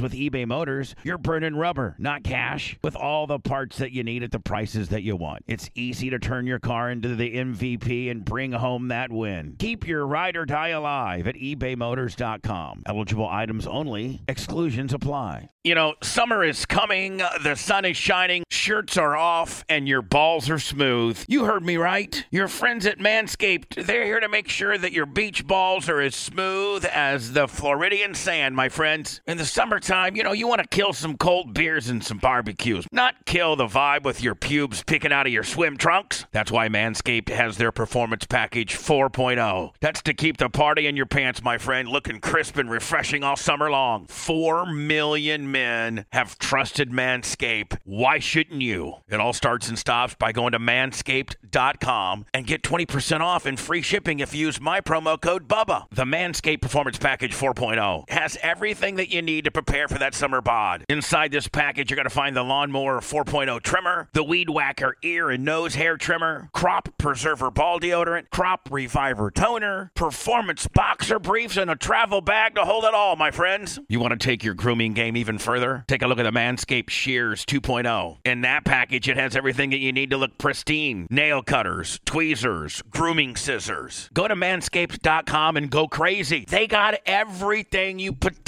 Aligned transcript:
with 0.00 0.12
eBay 0.12 0.46
Motors, 0.46 0.94
you're 1.02 1.18
burning 1.18 1.56
rubber, 1.56 1.94
not 1.98 2.22
cash, 2.24 2.78
with 2.82 2.96
all 2.96 3.26
the 3.26 3.38
parts 3.38 3.78
that 3.78 3.92
you 3.92 4.02
need 4.02 4.22
at 4.22 4.30
the 4.30 4.40
prices 4.40 4.88
that 4.88 5.02
you 5.02 5.16
want. 5.16 5.44
It's 5.46 5.70
easy 5.74 6.10
to 6.10 6.18
turn 6.18 6.46
your 6.46 6.58
car 6.58 6.90
into 6.90 7.14
the 7.14 7.34
MVP 7.34 8.10
and 8.10 8.24
bring 8.24 8.52
home 8.52 8.88
that 8.88 9.10
win. 9.10 9.56
Keep 9.58 9.86
your 9.86 10.06
ride 10.06 10.36
or 10.36 10.44
die 10.44 10.68
alive 10.68 11.26
at 11.26 11.34
ebaymotors.com. 11.34 12.82
Eligible 12.86 13.28
items 13.28 13.66
only, 13.66 14.22
exclusions 14.28 14.92
apply. 14.92 15.50
You 15.64 15.74
know, 15.74 15.94
summer 16.02 16.44
is 16.44 16.64
coming, 16.64 17.20
the 17.42 17.54
sun 17.54 17.84
is 17.84 17.96
shining, 17.96 18.44
shirts 18.48 18.96
are 18.96 19.16
off, 19.16 19.64
and 19.68 19.86
your 19.86 20.00
balls 20.00 20.48
are 20.48 20.58
smooth. 20.58 21.22
You 21.28 21.44
heard 21.44 21.62
me 21.62 21.76
right. 21.76 22.24
Your 22.30 22.48
friends 22.48 22.86
at 22.86 22.98
Manscaped, 22.98 23.84
they're 23.86 24.04
here 24.04 24.20
to 24.20 24.28
make 24.28 24.48
sure 24.48 24.78
that 24.78 24.92
your 24.92 25.04
beach 25.04 25.46
balls 25.46 25.88
are 25.88 26.00
as 26.00 26.14
smooth 26.14 26.86
as 26.86 27.32
the 27.32 27.48
Floridian 27.48 28.14
sand, 28.14 28.56
my 28.56 28.68
friends. 28.70 29.20
In 29.26 29.36
the 29.36 29.44
summertime, 29.44 29.87
you 29.88 30.22
know, 30.22 30.32
you 30.32 30.46
want 30.46 30.60
to 30.60 30.68
kill 30.68 30.92
some 30.92 31.16
cold 31.16 31.54
beers 31.54 31.88
and 31.88 32.04
some 32.04 32.18
barbecues, 32.18 32.86
not 32.92 33.14
kill 33.24 33.56
the 33.56 33.66
vibe 33.66 34.04
with 34.04 34.22
your 34.22 34.34
pubes 34.34 34.82
picking 34.82 35.12
out 35.12 35.26
of 35.26 35.32
your 35.32 35.42
swim 35.42 35.78
trunks. 35.78 36.26
That's 36.30 36.52
why 36.52 36.68
Manscaped 36.68 37.30
has 37.30 37.56
their 37.56 37.72
Performance 37.72 38.26
Package 38.26 38.76
4.0. 38.76 39.72
That's 39.80 40.02
to 40.02 40.12
keep 40.12 40.36
the 40.36 40.50
party 40.50 40.86
in 40.86 40.96
your 40.96 41.06
pants, 41.06 41.42
my 41.42 41.56
friend, 41.56 41.88
looking 41.88 42.20
crisp 42.20 42.58
and 42.58 42.70
refreshing 42.70 43.24
all 43.24 43.36
summer 43.36 43.70
long. 43.70 44.06
Four 44.08 44.66
million 44.66 45.50
men 45.50 46.04
have 46.12 46.38
trusted 46.38 46.90
Manscaped. 46.90 47.78
Why 47.84 48.18
shouldn't 48.18 48.60
you? 48.60 48.96
It 49.08 49.20
all 49.20 49.32
starts 49.32 49.68
and 49.68 49.78
stops 49.78 50.14
by 50.14 50.32
going 50.32 50.52
to 50.52 50.58
manscaped.com 50.58 52.26
and 52.34 52.46
get 52.46 52.62
20% 52.62 53.20
off 53.20 53.46
and 53.46 53.58
free 53.58 53.82
shipping 53.82 54.20
if 54.20 54.34
you 54.34 54.46
use 54.46 54.60
my 54.60 54.80
promo 54.80 55.18
code 55.20 55.48
BUBBA. 55.48 55.86
The 55.92 56.04
Manscaped 56.04 56.60
Performance 56.60 56.98
Package 56.98 57.34
4.0 57.34 58.10
has 58.10 58.36
everything 58.42 58.96
that 58.96 59.10
you 59.10 59.22
need 59.22 59.44
to 59.44 59.50
prepare 59.50 59.77
for 59.86 59.98
that 59.98 60.14
summer 60.14 60.40
bod. 60.40 60.84
Inside 60.88 61.30
this 61.30 61.46
package, 61.46 61.90
you're 61.90 61.96
going 61.96 62.04
to 62.04 62.10
find 62.10 62.34
the 62.34 62.42
Lawnmower 62.42 63.00
4.0 63.00 63.62
trimmer, 63.62 64.08
the 64.12 64.24
Weed 64.24 64.50
Whacker 64.50 64.96
ear 65.02 65.30
and 65.30 65.44
nose 65.44 65.76
hair 65.76 65.96
trimmer, 65.96 66.48
Crop 66.52 66.88
Preserver 66.98 67.50
ball 67.52 67.78
deodorant, 67.78 68.30
Crop 68.30 68.68
Reviver 68.70 69.30
toner, 69.30 69.92
performance 69.94 70.66
boxer 70.66 71.20
briefs, 71.20 71.56
and 71.56 71.70
a 71.70 71.76
travel 71.76 72.20
bag 72.20 72.56
to 72.56 72.64
hold 72.64 72.84
it 72.84 72.94
all, 72.94 73.14
my 73.14 73.30
friends. 73.30 73.78
You 73.88 74.00
want 74.00 74.18
to 74.18 74.26
take 74.26 74.42
your 74.42 74.54
grooming 74.54 74.94
game 74.94 75.16
even 75.16 75.38
further? 75.38 75.84
Take 75.86 76.02
a 76.02 76.08
look 76.08 76.18
at 76.18 76.24
the 76.24 76.32
Manscaped 76.32 76.90
Shears 76.90 77.44
2.0. 77.44 78.18
In 78.24 78.40
that 78.40 78.64
package, 78.64 79.08
it 79.08 79.16
has 79.16 79.36
everything 79.36 79.70
that 79.70 79.78
you 79.78 79.92
need 79.92 80.10
to 80.10 80.16
look 80.16 80.38
pristine 80.38 81.06
nail 81.10 81.42
cutters, 81.42 82.00
tweezers, 82.04 82.82
grooming 82.90 83.36
scissors. 83.36 84.10
Go 84.14 84.26
to 84.26 84.34
manscaped.com 84.34 85.56
and 85.56 85.70
go 85.70 85.86
crazy. 85.86 86.46
They 86.48 86.66
got 86.66 86.94
everything 87.06 87.98
you 87.98 88.12
potentially 88.12 88.47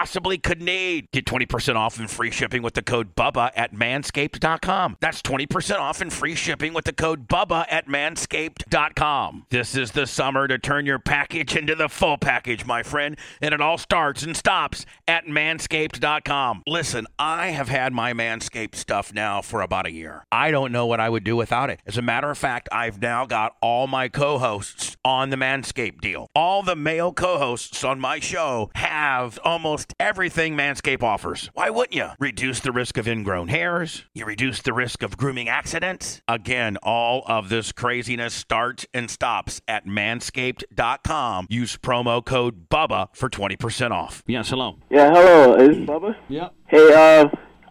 possibly 0.00 0.38
could 0.38 0.62
need. 0.62 1.10
Get 1.12 1.26
20% 1.26 1.76
off 1.76 1.98
and 1.98 2.10
free 2.10 2.30
shipping 2.30 2.62
with 2.62 2.74
the 2.74 2.82
code 2.82 3.14
BUBBA 3.14 3.50
at 3.54 3.74
manscaped.com. 3.74 4.96
That's 5.00 5.20
20% 5.20 5.78
off 5.78 6.00
and 6.00 6.12
free 6.12 6.34
shipping 6.34 6.72
with 6.72 6.84
the 6.84 6.92
code 6.92 7.28
BUBBA 7.28 7.66
at 7.68 7.86
manscaped.com. 7.86 9.46
This 9.50 9.76
is 9.76 9.92
the 9.92 10.06
summer 10.06 10.48
to 10.48 10.58
turn 10.58 10.86
your 10.86 10.98
package 10.98 11.54
into 11.54 11.74
the 11.74 11.88
full 11.88 12.16
package, 12.18 12.64
my 12.64 12.82
friend, 12.82 13.18
and 13.42 13.52
it 13.52 13.60
all 13.60 13.78
starts 13.78 14.22
and 14.22 14.36
stops 14.36 14.86
at 15.06 15.26
manscaped.com. 15.26 16.62
Listen, 16.66 17.06
I 17.18 17.48
have 17.48 17.68
had 17.68 17.92
my 17.92 18.12
Manscaped 18.12 18.74
stuff 18.74 19.12
now 19.12 19.42
for 19.42 19.60
about 19.60 19.86
a 19.86 19.92
year. 19.92 20.24
I 20.32 20.50
don't 20.50 20.72
know 20.72 20.86
what 20.86 21.00
I 21.00 21.08
would 21.08 21.24
do 21.24 21.36
without 21.36 21.68
it. 21.68 21.80
As 21.86 21.98
a 21.98 22.02
matter 22.02 22.30
of 22.30 22.38
fact, 22.38 22.68
I've 22.72 23.00
now 23.00 23.26
got 23.26 23.56
all 23.60 23.86
my 23.86 24.08
co 24.08 24.38
hosts 24.38 24.96
on 25.04 25.30
the 25.30 25.36
Manscaped 25.36 26.00
deal. 26.00 26.28
All 26.34 26.62
the 26.62 26.76
male 26.76 27.12
co 27.12 27.38
hosts 27.38 27.84
on 27.84 28.00
my 28.00 28.18
show 28.20 28.70
have 28.74 29.09
almost 29.44 29.94
everything 29.98 30.56
Manscaped 30.56 31.02
offers. 31.02 31.50
Why 31.54 31.70
wouldn't 31.70 31.94
you? 31.94 32.08
Reduce 32.18 32.60
the 32.60 32.72
risk 32.72 32.96
of 32.96 33.08
ingrown 33.08 33.48
hairs, 33.48 34.04
you 34.14 34.24
reduce 34.24 34.62
the 34.62 34.72
risk 34.72 35.02
of 35.02 35.16
grooming 35.16 35.48
accidents. 35.48 36.22
Again, 36.28 36.76
all 36.82 37.22
of 37.26 37.48
this 37.48 37.72
craziness 37.72 38.34
starts 38.34 38.86
and 38.94 39.10
stops 39.10 39.60
at 39.66 39.86
manscaped.com. 39.86 41.46
Use 41.48 41.76
promo 41.76 42.24
code 42.24 42.68
BUBBA 42.68 43.08
for 43.14 43.28
20% 43.28 43.90
off. 43.90 44.22
Yes, 44.26 44.50
hello. 44.50 44.78
Yeah, 44.90 45.10
hello. 45.10 45.54
Is 45.54 45.76
this 45.76 45.86
Bubba? 45.86 46.14
Yep. 46.28 46.54
Hey, 46.68 46.92
uh, 46.94 47.28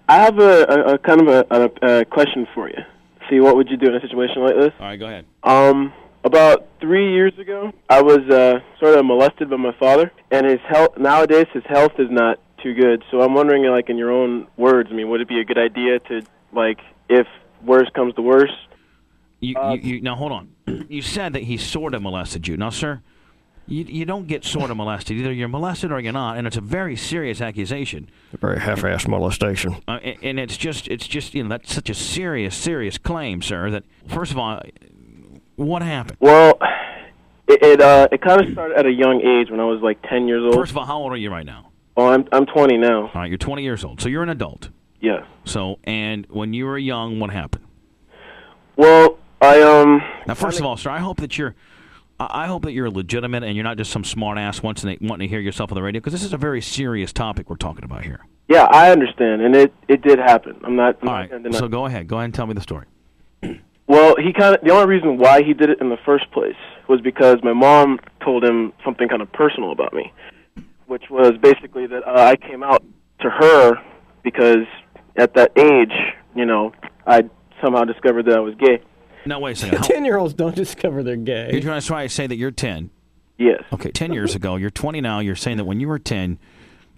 I 0.07 0.15
have 0.15 0.39
a, 0.39 0.63
a, 0.63 0.93
a 0.93 0.97
kind 0.97 1.21
of 1.21 1.27
a, 1.27 1.45
a, 1.49 1.99
a 2.01 2.05
question 2.05 2.47
for 2.53 2.67
you. 2.67 2.77
See, 3.29 3.39
what 3.39 3.55
would 3.55 3.69
you 3.69 3.77
do 3.77 3.87
in 3.87 3.95
a 3.95 4.01
situation 4.01 4.41
like 4.41 4.55
this? 4.55 4.71
All 4.79 4.87
right, 4.87 4.99
go 4.99 5.05
ahead. 5.05 5.25
Um, 5.43 5.93
about 6.23 6.67
three 6.79 7.13
years 7.13 7.37
ago, 7.39 7.71
I 7.89 8.01
was 8.01 8.19
uh, 8.29 8.59
sort 8.79 8.97
of 8.97 9.05
molested 9.05 9.49
by 9.49 9.57
my 9.57 9.75
father, 9.79 10.11
and 10.31 10.45
his 10.45 10.59
health 10.67 10.97
nowadays 10.97 11.47
his 11.53 11.63
health 11.67 11.93
is 11.99 12.09
not 12.09 12.39
too 12.61 12.73
good. 12.73 13.03
So 13.11 13.21
I'm 13.21 13.33
wondering, 13.33 13.63
like 13.65 13.89
in 13.89 13.97
your 13.97 14.11
own 14.11 14.47
words, 14.57 14.89
I 14.91 14.95
mean, 14.95 15.09
would 15.09 15.21
it 15.21 15.27
be 15.27 15.39
a 15.39 15.45
good 15.45 15.57
idea 15.57 15.99
to 15.99 16.21
like 16.53 16.79
if 17.07 17.27
worse 17.63 17.89
comes 17.95 18.13
to 18.15 18.21
worse? 18.21 18.51
You, 19.39 19.55
you, 19.71 19.79
you, 19.81 20.01
now, 20.01 20.15
hold 20.15 20.31
on. 20.31 20.49
You 20.89 21.01
said 21.01 21.33
that 21.33 21.43
he 21.43 21.57
sort 21.57 21.93
of 21.93 22.01
molested 22.01 22.47
you. 22.47 22.57
Now, 22.57 22.71
sir, 22.71 23.01
you, 23.67 23.83
you 23.83 24.05
don't 24.05 24.27
get 24.27 24.43
sort 24.43 24.71
of 24.71 24.77
molested. 24.77 25.17
Either 25.17 25.31
you're 25.31 25.47
molested 25.47 25.91
or 25.91 25.99
you're 25.99 26.11
not, 26.13 26.37
and 26.37 26.47
it's 26.47 26.57
a 26.57 26.61
very 26.61 26.95
serious 26.95 27.41
accusation. 27.41 28.09
A 28.33 28.37
very 28.37 28.59
half-assed 28.59 29.07
molestation. 29.07 29.77
Uh, 29.87 29.99
and, 30.03 30.17
and 30.23 30.39
it's 30.39 30.57
just, 30.57 30.87
it's 30.87 31.07
just, 31.07 31.35
you 31.35 31.43
know, 31.43 31.49
that's 31.49 31.73
such 31.73 31.89
a 31.89 31.93
serious, 31.93 32.55
serious 32.55 32.97
claim, 32.97 33.41
sir. 33.41 33.69
That 33.69 33.83
first 34.07 34.31
of 34.31 34.39
all, 34.39 34.61
what 35.59 35.81
happened? 35.81 36.17
Well, 36.19 36.57
it 37.47 37.61
it, 37.61 37.81
uh, 37.81 38.07
it 38.11 38.21
kind 38.21 38.41
of 38.41 38.51
started 38.53 38.77
at 38.77 38.85
a 38.85 38.91
young 38.91 39.21
age 39.21 39.49
when 39.51 39.59
I 39.59 39.65
was 39.65 39.81
like 39.81 40.01
10 40.09 40.27
years 40.27 40.43
old. 40.43 40.55
First 40.55 40.71
of 40.71 40.77
all, 40.77 40.85
how 40.85 40.97
old 40.97 41.11
are 41.13 41.17
you 41.17 41.29
right 41.29 41.45
now? 41.45 41.71
oh, 41.97 42.07
I'm 42.07 42.25
I'm 42.31 42.45
20 42.45 42.77
now. 42.77 43.01
All 43.03 43.11
right, 43.13 43.29
you're 43.29 43.37
20 43.37 43.61
years 43.63 43.83
old, 43.83 43.99
so 44.01 44.07
you're 44.09 44.23
an 44.23 44.29
adult. 44.29 44.69
Yeah. 45.01 45.25
So, 45.45 45.79
and 45.83 46.25
when 46.29 46.53
you 46.53 46.65
were 46.65 46.77
young, 46.77 47.19
what 47.19 47.29
happened? 47.29 47.65
Well, 48.75 49.17
I 49.41 49.61
um. 49.61 50.01
Now, 50.27 50.33
first 50.33 50.59
of 50.59 50.65
all, 50.65 50.77
sir, 50.77 50.89
I 50.89 50.99
hope 50.99 51.17
that 51.17 51.37
you're. 51.37 51.55
I 52.19 52.43
I 52.43 52.47
hope 52.47 52.63
that 52.63 52.71
you're 52.73 52.89
legitimate 52.89 53.43
and 53.43 53.55
you're 53.55 53.63
not 53.63 53.77
just 53.77 53.91
some 53.91 54.03
smart 54.03 54.37
ass 54.37 54.61
wanting 54.63 54.97
to, 54.97 55.05
wanting 55.05 55.27
to 55.27 55.29
hear 55.29 55.39
yourself 55.41 55.71
on 55.71 55.75
the 55.75 55.81
radio 55.81 55.99
because 55.99 56.13
this 56.13 56.23
is 56.23 56.33
a 56.33 56.37
very 56.37 56.61
serious 56.61 57.11
topic 57.13 57.49
we're 57.49 57.55
talking 57.57 57.83
about 57.83 58.03
here. 58.03 58.25
Yeah, 58.47 58.63
I 58.71 58.91
understand, 58.91 59.41
and 59.41 59.55
it 59.55 59.73
it 59.87 60.01
did 60.01 60.19
happen. 60.19 60.59
I'm 60.63 60.75
not. 60.75 60.97
I'm 61.01 61.07
All 61.07 61.13
not 61.15 61.19
right, 61.21 61.29
gonna 61.31 61.43
deny- 61.43 61.57
so 61.57 61.67
go 61.67 61.85
ahead. 61.85 62.07
Go 62.07 62.17
ahead 62.17 62.25
and 62.25 62.33
tell 62.33 62.47
me 62.47 62.53
the 62.53 62.61
story. 62.61 62.85
Well, 63.89 64.15
he 64.17 64.31
kind 64.33 64.55
of 64.55 64.61
the 64.61 64.71
only 64.71 64.87
reason 64.87 65.17
why 65.17 65.41
he 65.41 65.53
did 65.53 65.71
it 65.71 65.81
in 65.81 65.89
the 65.89 65.97
first 66.05 66.31
place 66.31 66.55
was 66.87 67.01
because 67.01 67.37
my 67.43 67.53
mom 67.53 67.99
told 68.23 68.43
him 68.43 68.71
something 68.85 69.09
kind 69.09 69.23
of 69.23 69.31
personal 69.33 69.71
about 69.71 69.93
me, 69.93 70.13
which 70.85 71.05
was 71.09 71.33
basically 71.41 71.87
that 71.87 72.07
uh, 72.07 72.11
I 72.21 72.35
came 72.35 72.61
out 72.61 72.83
to 73.21 73.29
her 73.31 73.73
because 74.23 74.67
at 75.15 75.33
that 75.33 75.51
age, 75.57 75.91
you 76.35 76.45
know, 76.45 76.71
I 77.07 77.23
somehow 77.63 77.83
discovered 77.83 78.27
that 78.27 78.37
I 78.37 78.41
was 78.41 78.53
gay. 78.55 78.79
No, 79.25 79.39
wait 79.39 79.53
a 79.53 79.55
second. 79.55 79.77
How, 79.79 79.83
Ten-year-olds 79.87 80.35
don't 80.35 80.55
discover 80.55 81.01
they're 81.01 81.15
gay. 81.15 81.49
you're 81.51 81.61
trying 81.61 81.81
to 81.81 81.87
try 81.87 82.03
to 82.03 82.09
say 82.09 82.27
that 82.27 82.35
you're 82.35 82.51
10. 82.51 82.91
Yes. 83.39 83.63
Okay, 83.73 83.89
10 83.91 84.13
years 84.13 84.35
ago. 84.35 84.55
You're 84.55 84.69
20 84.69 85.01
now. 85.01 85.19
You're 85.19 85.35
saying 85.35 85.57
that 85.57 85.65
when 85.65 85.79
you 85.79 85.87
were 85.87 85.99
10, 85.99 86.37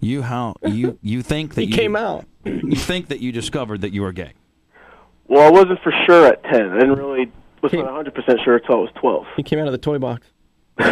you 0.00 0.20
how 0.22 0.56
you 0.62 0.98
you 1.00 1.22
think 1.22 1.54
that 1.54 1.62
He 1.62 1.68
you 1.68 1.74
came 1.74 1.96
out. 1.96 2.26
You 2.44 2.76
think 2.76 3.08
that 3.08 3.20
you 3.20 3.32
discovered 3.32 3.80
that 3.80 3.92
you 3.94 4.02
were 4.02 4.12
gay. 4.12 4.32
Well, 5.28 5.46
I 5.46 5.50
wasn't 5.50 5.80
for 5.82 5.92
sure 6.06 6.26
at 6.26 6.42
ten. 6.44 6.70
I 6.70 6.80
didn't 6.80 6.96
really 6.96 7.30
was 7.62 7.72
not 7.72 7.84
100 7.84 8.14
percent 8.14 8.40
sure 8.44 8.56
until 8.56 8.74
I 8.76 8.78
was 8.78 8.90
12. 9.00 9.26
He 9.36 9.42
came 9.42 9.58
out 9.58 9.66
of 9.66 9.72
the 9.72 9.78
toy 9.78 9.98
box. 9.98 10.26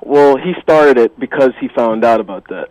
Well, 0.00 0.36
he 0.36 0.54
started 0.62 0.96
it 0.96 1.18
because 1.18 1.50
he 1.60 1.68
found 1.68 2.04
out 2.04 2.20
about 2.20 2.46
that, 2.48 2.68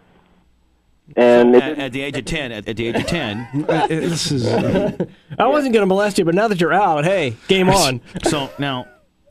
and 1.17 1.53
it 1.55 1.61
At, 1.61 1.77
at 1.77 1.91
the 1.91 2.01
age 2.01 2.17
of 2.17 2.23
10, 2.25 2.51
at, 2.53 2.67
at 2.67 2.77
the 2.77 2.87
age 2.87 2.95
of 2.95 3.05
10. 3.05 3.65
Uh, 3.67 3.71
uh, 3.73 3.87
this 3.87 4.31
is. 4.31 4.47
Uh, 4.47 5.05
I 5.37 5.45
wasn't 5.47 5.73
going 5.73 5.81
to 5.81 5.87
molest 5.87 6.17
you, 6.17 6.25
but 6.25 6.33
now 6.33 6.47
that 6.47 6.61
you're 6.61 6.73
out, 6.73 7.03
hey, 7.03 7.35
game 7.49 7.69
on. 7.69 8.01
so 8.23 8.49
now, 8.57 8.87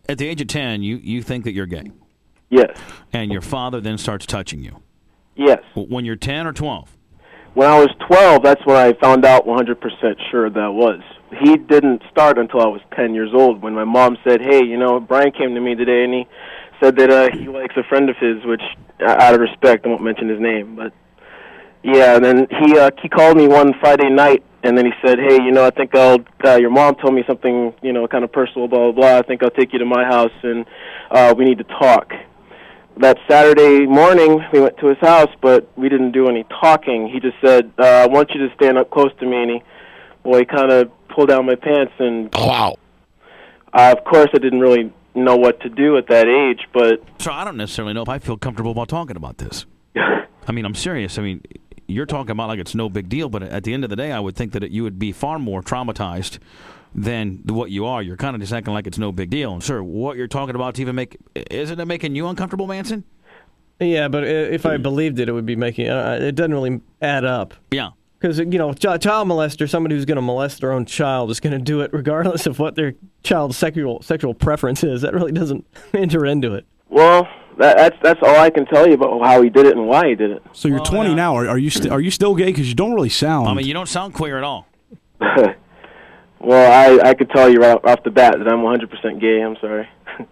at 0.09 0.19
the 0.19 0.29
age 0.29 0.41
of 0.43 0.47
10, 0.49 0.83
you 0.83 0.97
you 0.99 1.23
think 1.23 1.45
that 1.45 1.53
you're 1.53 1.67
gay, 1.67 1.91
yes, 2.51 2.79
and 3.15 3.33
your 3.33 3.41
father 3.41 3.81
then 3.81 3.97
starts 3.99 4.27
touching 4.27 4.63
you. 4.63 4.83
yes. 5.35 5.63
When 5.75 6.05
you're 6.05 6.17
10 6.17 6.47
or 6.47 6.53
12. 6.53 6.96
When 7.57 7.67
I 7.67 7.79
was 7.79 7.89
12, 8.07 8.43
that's 8.43 8.61
when 8.67 8.77
I 8.77 8.93
found 9.01 9.25
out 9.25 9.47
100% 9.47 9.81
sure 10.31 10.51
that 10.51 10.73
was. 10.75 11.01
He 11.41 11.57
didn't 11.57 12.03
start 12.11 12.37
until 12.37 12.61
I 12.61 12.67
was 12.67 12.83
10 12.95 13.15
years 13.15 13.31
old 13.33 13.63
when 13.63 13.73
my 13.73 13.85
mom 13.85 14.19
said, 14.29 14.43
"Hey, 14.43 14.63
you 14.63 14.77
know, 14.77 15.01
Brian 15.01 15.33
came 15.33 15.55
to 15.55 15.61
me 15.63 15.75
today 15.75 16.05
and 16.05 16.13
he 16.13 16.27
said 16.83 16.97
that 16.97 17.11
uh, 17.11 17.35
he 17.35 17.49
likes 17.49 17.75
a 17.79 17.83
friend 17.85 18.11
of 18.11 18.17
his, 18.19 18.45
which 18.45 18.61
uh, 19.01 19.17
out 19.19 19.33
of 19.33 19.41
respect, 19.41 19.87
I 19.87 19.89
won't 19.89 20.03
mention 20.03 20.29
his 20.29 20.39
name, 20.39 20.77
but 20.77 20.93
yeah. 21.83 22.17
And 22.17 22.23
then 22.23 22.47
he 22.61 22.79
uh, 22.79 22.91
he 23.01 23.09
called 23.09 23.39
me 23.39 23.49
one 23.49 23.73
Friday 23.81 24.11
night, 24.11 24.45
and 24.63 24.77
then 24.77 24.85
he 24.85 24.93
said, 25.03 25.19
"Hey, 25.19 25.37
you 25.37 25.51
know, 25.51 25.65
I 25.65 25.71
think 25.71 25.95
I'll. 25.95 26.19
Uh, 26.45 26.57
your 26.57 26.69
mom 26.69 26.97
told 26.97 27.15
me 27.15 27.25
something, 27.27 27.73
you 27.81 27.95
know, 27.95 28.07
kind 28.07 28.23
of 28.23 28.33
personal, 28.33 28.69
blah 28.69 28.93
blah 28.93 29.01
blah. 29.01 29.19
I 29.21 29.23
think 29.23 29.43
I'll 29.43 29.49
take 29.49 29.73
you 29.73 29.79
to 29.79 29.87
my 29.87 30.05
house, 30.05 30.37
and 30.43 30.67
uh, 31.11 31.35
we 31.35 31.47
need 31.47 31.57
to 31.57 31.65
talk." 31.65 32.13
That 32.99 33.19
Saturday 33.29 33.85
morning, 33.87 34.41
we 34.53 34.61
went 34.61 34.79
to 34.79 34.87
his 34.87 34.97
house, 34.99 35.29
but 35.43 35.69
we 35.77 35.89
didn't 35.91 36.13
do 36.13 36.29
any 36.29 36.45
talking. 36.45 37.09
He 37.13 37.21
just 37.21 37.37
said, 37.45 37.71
uh, 37.79 37.85
"I 37.85 38.07
want 38.07 38.31
you 38.31 38.49
to 38.49 38.55
stand 38.55 38.79
up 38.79 38.91
close 38.91 39.11
to 39.21 39.27
me," 39.27 39.37
and 39.43 39.51
he, 39.51 39.63
well, 40.25 40.39
he 40.41 40.47
kind 40.47 40.71
of 40.73 40.91
pulled 41.09 41.29
down 41.29 41.45
my 41.45 41.57
pants, 41.57 41.93
and 41.99 42.31
Wow. 42.35 42.77
uh, 43.75 43.95
of 43.97 44.05
course, 44.05 44.29
I 44.35 44.39
didn't 44.39 44.61
really 44.61 44.91
know 45.15 45.37
what 45.37 45.61
to 45.61 45.69
do 45.69 45.99
at 45.99 46.07
that 46.09 46.27
age, 46.27 46.61
but 46.73 47.03
So 47.19 47.33
I 47.33 47.45
don't 47.45 47.57
necessarily 47.59 47.93
know 47.93 48.03
if 48.03 48.09
I 48.09 48.19
feel 48.19 48.37
comfortable 48.39 48.71
about 48.71 48.89
talking 48.89 49.17
about 49.17 49.39
this. 49.39 49.67
I 49.97 50.53
mean, 50.53 50.65
I'm 50.65 50.75
serious. 50.75 51.19
I 51.19 51.23
mean, 51.23 51.43
you're 51.87 52.07
talking 52.07 52.31
about 52.31 52.49
like 52.49 52.59
it's 52.59 52.75
no 52.75 52.89
big 52.89 53.09
deal, 53.11 53.29
but 53.29 53.43
at 53.43 53.65
the 53.65 53.75
end 53.75 53.85
of 53.85 53.91
the 53.91 53.97
day, 53.97 54.11
I 54.13 54.21
would 54.21 54.37
think 54.37 54.53
that 54.53 54.63
it, 54.63 54.71
you 54.71 54.83
would 54.85 54.99
be 54.99 55.13
far 55.13 55.39
more 55.39 55.61
traumatized 55.63 56.39
than 56.97 57.43
what 57.45 57.71
you 57.71 57.85
are. 57.87 58.03
You're 58.03 58.17
kind 58.17 58.35
of 58.35 58.41
just 58.41 58.53
acting 58.53 58.73
like 58.75 58.87
it's 58.87 58.99
no 58.99 59.13
big 59.13 59.31
deal. 59.31 59.53
And 59.53 59.63
sir, 59.63 59.83
what 59.83 60.17
you're 60.17 60.27
talking 60.27 60.55
about 60.55 60.75
to 60.77 60.83
even 60.83 60.97
make 60.97 61.17
isn't 61.51 61.79
it 61.79 61.85
making 61.85 62.17
you 62.17 62.27
uncomfortable, 62.27 62.67
Manson? 62.67 63.05
Yeah, 63.79 64.09
but 64.09 64.25
if 64.25 64.65
I 64.65 64.79
believed 64.79 65.19
it, 65.21 65.29
it 65.29 65.33
would 65.33 65.45
be 65.45 65.55
making. 65.57 65.91
Uh, 65.91 66.19
it 66.21 66.35
doesn't 66.35 66.55
really 66.55 66.81
add 67.03 67.27
up. 67.27 67.53
Yeah. 67.71 67.91
Because 68.19 68.39
you 68.39 68.47
know, 68.47 68.73
ch- 68.73 68.81
child 69.03 69.29
molester, 69.29 69.69
somebody 69.69 69.95
who's 69.95 70.07
going 70.07 70.17
to 70.17 70.23
molest 70.23 70.63
their 70.63 70.73
own 70.73 70.87
child, 70.87 71.31
is 71.31 71.39
going 71.39 71.53
to 71.53 71.59
do 71.59 71.83
it 71.83 71.93
regardless 71.93 72.47
of 72.47 72.59
what 72.59 72.75
their 72.75 72.95
child's 73.23 73.59
sexual 73.59 74.01
sexual 74.01 74.33
preference 74.33 74.83
is. 74.83 75.03
That 75.03 75.13
really 75.13 75.33
doesn't 75.33 75.67
enter 75.95 76.25
into 76.25 76.55
it. 76.55 76.65
well, 76.89 77.29
that, 77.59 77.77
that's 77.77 77.97
that's 78.03 78.21
all 78.23 78.37
I 78.37 78.49
can 78.49 78.65
tell 78.65 78.87
you 78.87 78.95
about 78.95 79.23
how 79.23 79.43
he 79.43 79.51
did 79.51 79.67
it 79.67 79.77
and 79.77 79.87
why 79.87 80.09
he 80.09 80.15
did 80.15 80.31
it. 80.31 80.43
So 80.53 80.69
you're 80.69 80.81
20 80.85 81.15
now. 81.15 81.37
Are, 81.37 81.47
are 81.47 81.59
you 81.59 81.69
st- 81.69 81.93
are 81.93 82.01
you 82.01 82.11
still 82.11 82.35
gay? 82.35 82.47
Because 82.47 82.69
you 82.71 82.75
don't 82.75 82.95
really 82.95 83.11
sound. 83.11 83.49
I 83.49 83.53
mean, 83.55 83.67
you 83.67 83.75
don't 83.75 83.89
sound 83.89 84.15
queer 84.15 84.39
at 84.39 84.45
all. 84.45 84.67
well, 86.41 86.71
I 87.03 87.09
I 87.11 87.15
could 87.15 87.31
tell 87.31 87.49
you 87.51 87.61
right 87.61 87.79
off 87.85 88.03
the 88.05 88.11
bat 88.11 88.35
that 88.39 88.47
I'm 88.49 88.61
100% 88.61 89.21
gay. 89.21 89.41
I'm 89.43 89.57
sorry. 89.61 89.89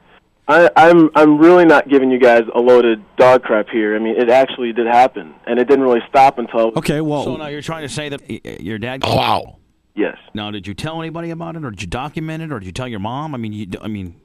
I, 0.48 0.68
I'm 0.76 1.08
I'm 1.14 1.38
really 1.38 1.64
not 1.64 1.88
giving 1.88 2.10
you 2.10 2.18
guys 2.18 2.42
a 2.54 2.60
loaded 2.60 3.02
dog 3.16 3.42
crap 3.42 3.68
here. 3.70 3.96
I 3.96 3.98
mean, 3.98 4.16
it 4.20 4.28
actually 4.28 4.72
did 4.74 4.86
happen, 4.86 5.34
and 5.46 5.58
it 5.58 5.66
didn't 5.68 5.84
really 5.84 6.02
stop 6.08 6.38
until 6.38 6.72
okay. 6.76 7.00
Well, 7.00 7.24
So 7.24 7.36
now 7.36 7.46
you're 7.46 7.62
trying 7.62 7.82
to 7.82 7.88
say 7.88 8.10
that 8.10 8.20
y- 8.28 8.40
y- 8.44 8.56
your 8.60 8.78
dad. 8.78 9.02
Wow. 9.04 9.56
yes. 9.94 10.18
Now, 10.34 10.50
did 10.50 10.66
you 10.66 10.74
tell 10.74 11.00
anybody 11.00 11.30
about 11.30 11.56
it, 11.56 11.64
or 11.64 11.70
did 11.70 11.80
you 11.80 11.86
document 11.88 12.42
it, 12.42 12.52
or 12.52 12.58
did 12.58 12.66
you 12.66 12.72
tell 12.72 12.88
your 12.88 13.00
mom? 13.00 13.34
I 13.34 13.38
mean, 13.38 13.54
you, 13.54 13.66
I 13.80 13.88
mean, 13.88 14.16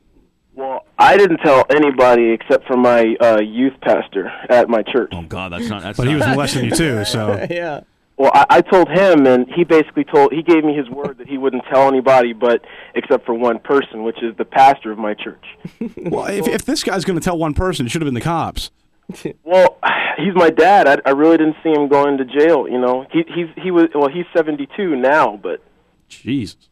Well, 0.55 0.85
I 0.97 1.15
didn't 1.15 1.37
tell 1.37 1.65
anybody 1.69 2.31
except 2.31 2.67
for 2.67 2.75
my 2.75 3.15
uh, 3.21 3.39
youth 3.39 3.79
pastor 3.81 4.29
at 4.49 4.67
my 4.67 4.81
church. 4.83 5.11
oh 5.13 5.21
God, 5.21 5.53
that's 5.53 5.69
not. 5.69 5.83
That's 5.83 5.97
but 5.97 6.07
he 6.07 6.15
not- 6.15 6.27
was 6.27 6.27
molesting 6.35 6.65
you 6.65 6.71
too. 6.71 7.05
So 7.05 7.47
Yeah. 7.49 7.81
Well, 8.19 8.31
I, 8.33 8.45
I 8.49 8.61
told 8.61 8.89
him, 8.89 9.25
and 9.25 9.47
he 9.55 9.63
basically 9.63 10.03
told 10.03 10.33
he 10.33 10.43
gave 10.43 10.65
me 10.65 10.75
his 10.75 10.89
word 10.89 11.19
that 11.19 11.27
he 11.29 11.37
wouldn't 11.37 11.63
tell 11.73 11.87
anybody, 11.87 12.33
but 12.33 12.65
except 12.93 13.25
for 13.25 13.33
one 13.33 13.59
person, 13.59 14.03
which 14.03 14.21
is 14.21 14.35
the 14.37 14.43
pastor 14.43 14.91
of 14.91 14.97
my 14.97 15.13
church. 15.13 15.45
well, 15.97 16.25
if, 16.25 16.45
if 16.45 16.65
this 16.65 16.83
guy's 16.83 17.05
going 17.05 17.17
to 17.17 17.23
tell 17.23 17.37
one 17.37 17.53
person, 17.53 17.85
it 17.85 17.89
should 17.89 18.01
have 18.01 18.07
been 18.07 18.13
the 18.13 18.21
cops. 18.21 18.71
Well, 19.43 19.79
he's 20.17 20.35
my 20.35 20.51
dad. 20.51 20.87
I, 20.87 20.97
I 21.03 21.11
really 21.13 21.37
didn't 21.37 21.55
see 21.63 21.71
him 21.71 21.87
going 21.87 22.17
to 22.19 22.25
jail. 22.25 22.67
You 22.69 22.79
know, 22.79 23.07
he 23.11 23.23
he's 23.33 23.47
he 23.55 23.71
was 23.71 23.85
well, 23.95 24.07
he's 24.07 24.25
seventy 24.37 24.67
two 24.77 24.95
now, 24.95 25.35
but 25.41 25.63
Jesus. 26.09 26.69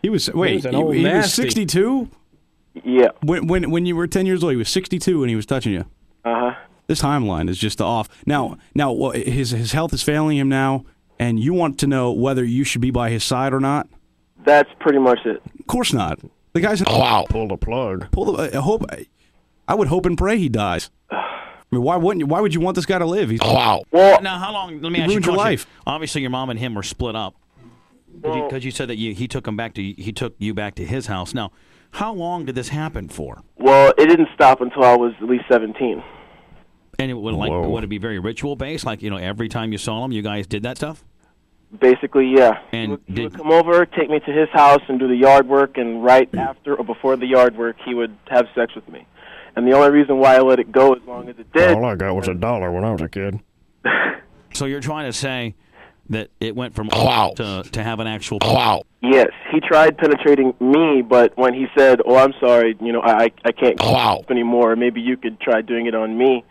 He 0.00 0.08
was 0.08 0.32
wait. 0.32 0.64
he, 0.64 0.74
old 0.74 0.94
he 0.94 1.04
was 1.04 1.34
62 1.34 2.08
yeah, 2.82 3.08
when 3.22 3.46
when 3.46 3.70
when 3.70 3.84
you 3.84 3.94
were 3.94 4.06
10 4.06 4.24
years 4.24 4.42
old. 4.42 4.52
He 4.52 4.56
was 4.56 4.70
62 4.70 5.22
and 5.22 5.28
he 5.28 5.36
was 5.36 5.44
touching 5.44 5.72
you. 5.72 5.84
uh 6.24 6.52
huh. 6.52 6.54
This 6.90 7.02
timeline 7.02 7.48
is 7.48 7.56
just 7.56 7.80
off. 7.80 8.08
Now, 8.26 8.56
now 8.74 8.90
well, 8.90 9.12
his 9.12 9.52
his 9.52 9.70
health 9.70 9.92
is 9.92 10.02
failing 10.02 10.36
him 10.36 10.48
now, 10.48 10.84
and 11.20 11.38
you 11.38 11.54
want 11.54 11.78
to 11.78 11.86
know 11.86 12.10
whether 12.10 12.44
you 12.44 12.64
should 12.64 12.80
be 12.80 12.90
by 12.90 13.10
his 13.10 13.22
side 13.22 13.52
or 13.54 13.60
not. 13.60 13.88
That's 14.44 14.68
pretty 14.80 14.98
much 14.98 15.20
it. 15.24 15.40
Of 15.60 15.68
course 15.68 15.92
not. 15.92 16.18
The 16.52 16.60
guy's 16.60 16.82
oh, 16.84 16.98
wow. 16.98 17.26
Pull 17.28 17.46
the 17.46 17.56
plug. 17.56 18.10
Pull 18.10 18.32
the. 18.32 18.56
I 18.56 18.60
hope. 18.60 18.84
I 19.68 19.76
would 19.76 19.86
hope 19.86 20.04
and 20.04 20.18
pray 20.18 20.36
he 20.36 20.48
dies. 20.48 20.90
I 21.12 21.22
mean, 21.70 21.82
why 21.82 21.94
wouldn't 21.94 22.18
you? 22.22 22.26
Why 22.26 22.40
would 22.40 22.52
you 22.54 22.60
want 22.60 22.74
this 22.74 22.86
guy 22.86 22.98
to 22.98 23.06
live? 23.06 23.30
He's 23.30 23.38
oh, 23.40 23.54
wow. 23.54 23.82
Well, 23.92 24.20
Now, 24.20 24.40
how 24.40 24.52
long? 24.52 24.80
Let 24.82 24.90
me 24.90 24.98
He 24.98 25.04
ask 25.04 25.10
you 25.10 25.12
a 25.12 25.14
ruined 25.14 25.26
your 25.26 25.34
question. 25.36 25.48
life. 25.52 25.66
Obviously, 25.86 26.22
your 26.22 26.30
mom 26.30 26.50
and 26.50 26.58
him 26.58 26.74
were 26.74 26.82
split 26.82 27.14
up 27.14 27.36
because 28.12 28.34
you, 28.34 28.40
Well- 28.42 28.50
'cause 28.50 28.64
you 28.64 28.72
said 28.72 28.88
that 28.88 28.96
you, 28.96 29.14
he 29.14 29.28
took 29.28 29.46
him 29.46 29.56
back 29.56 29.74
to 29.74 29.80
he 29.80 30.10
took 30.12 30.34
you 30.38 30.54
back 30.54 30.74
to 30.74 30.84
his 30.84 31.06
house. 31.06 31.34
Now, 31.34 31.52
how 31.92 32.12
long 32.12 32.46
did 32.46 32.56
this 32.56 32.70
happen 32.70 33.08
for? 33.08 33.44
well, 33.58 33.94
it 33.96 34.06
didn't 34.06 34.30
stop 34.34 34.60
until 34.60 34.82
I 34.82 34.96
was 34.96 35.12
at 35.22 35.28
least 35.28 35.44
seventeen. 35.48 36.02
And 37.00 37.10
it 37.10 37.14
would 37.14 37.34
like 37.34 37.50
Whoa. 37.50 37.68
would 37.68 37.84
it 37.84 37.88
be 37.88 37.98
very 37.98 38.18
ritual 38.18 38.56
based? 38.56 38.84
Like 38.84 39.02
you 39.02 39.10
know, 39.10 39.16
every 39.16 39.48
time 39.48 39.72
you 39.72 39.78
saw 39.78 40.04
him, 40.04 40.12
you 40.12 40.22
guys 40.22 40.46
did 40.46 40.62
that 40.64 40.76
stuff. 40.76 41.04
Basically, 41.80 42.32
yeah. 42.36 42.60
And 42.72 42.82
he 42.82 42.88
would, 42.90 43.02
he 43.06 43.22
would 43.22 43.36
come 43.36 43.52
over, 43.52 43.86
take 43.86 44.10
me 44.10 44.18
to 44.18 44.32
his 44.32 44.48
house, 44.52 44.82
and 44.88 44.98
do 44.98 45.06
the 45.06 45.16
yard 45.16 45.48
work. 45.48 45.78
And 45.78 46.04
right 46.04 46.30
mm. 46.30 46.40
after 46.40 46.74
or 46.74 46.84
before 46.84 47.16
the 47.16 47.26
yard 47.26 47.56
work, 47.56 47.76
he 47.84 47.94
would 47.94 48.16
have 48.28 48.46
sex 48.54 48.74
with 48.74 48.88
me. 48.88 49.06
And 49.56 49.66
the 49.66 49.72
only 49.72 49.90
reason 49.90 50.18
why 50.18 50.36
I 50.36 50.40
let 50.40 50.58
it 50.58 50.72
go 50.72 50.92
as 50.94 51.02
long 51.06 51.28
as 51.28 51.38
it 51.38 51.52
did, 51.52 51.74
All 51.74 51.84
I 51.84 51.94
got 51.94 52.14
was 52.14 52.28
a 52.28 52.34
dollar 52.34 52.70
when 52.70 52.84
I 52.84 52.92
was 52.92 53.00
a 53.00 53.08
kid. 53.08 53.40
So 54.52 54.64
you're 54.64 54.80
trying 54.80 55.06
to 55.06 55.16
say 55.16 55.54
that 56.08 56.28
it 56.40 56.56
went 56.56 56.74
from 56.74 56.88
oh, 56.92 57.32
to 57.36 57.62
to 57.70 57.82
have 57.84 58.00
an 58.00 58.08
actual 58.08 58.38
oh, 58.42 58.52
wow. 58.52 58.82
yes, 59.00 59.28
he 59.52 59.60
tried 59.60 59.96
penetrating 59.96 60.52
me, 60.60 61.02
but 61.02 61.32
when 61.38 61.54
he 61.54 61.66
said, 61.78 62.00
"Oh, 62.04 62.16
I'm 62.16 62.34
sorry, 62.40 62.76
you 62.80 62.92
know, 62.92 63.00
I 63.00 63.30
I 63.44 63.52
can't 63.52 63.78
go 63.78 63.92
Wow. 63.92 64.24
anymore. 64.28 64.74
Maybe 64.74 65.00
you 65.00 65.16
could 65.16 65.40
try 65.40 65.62
doing 65.62 65.86
it 65.86 65.94
on 65.94 66.18
me." 66.18 66.44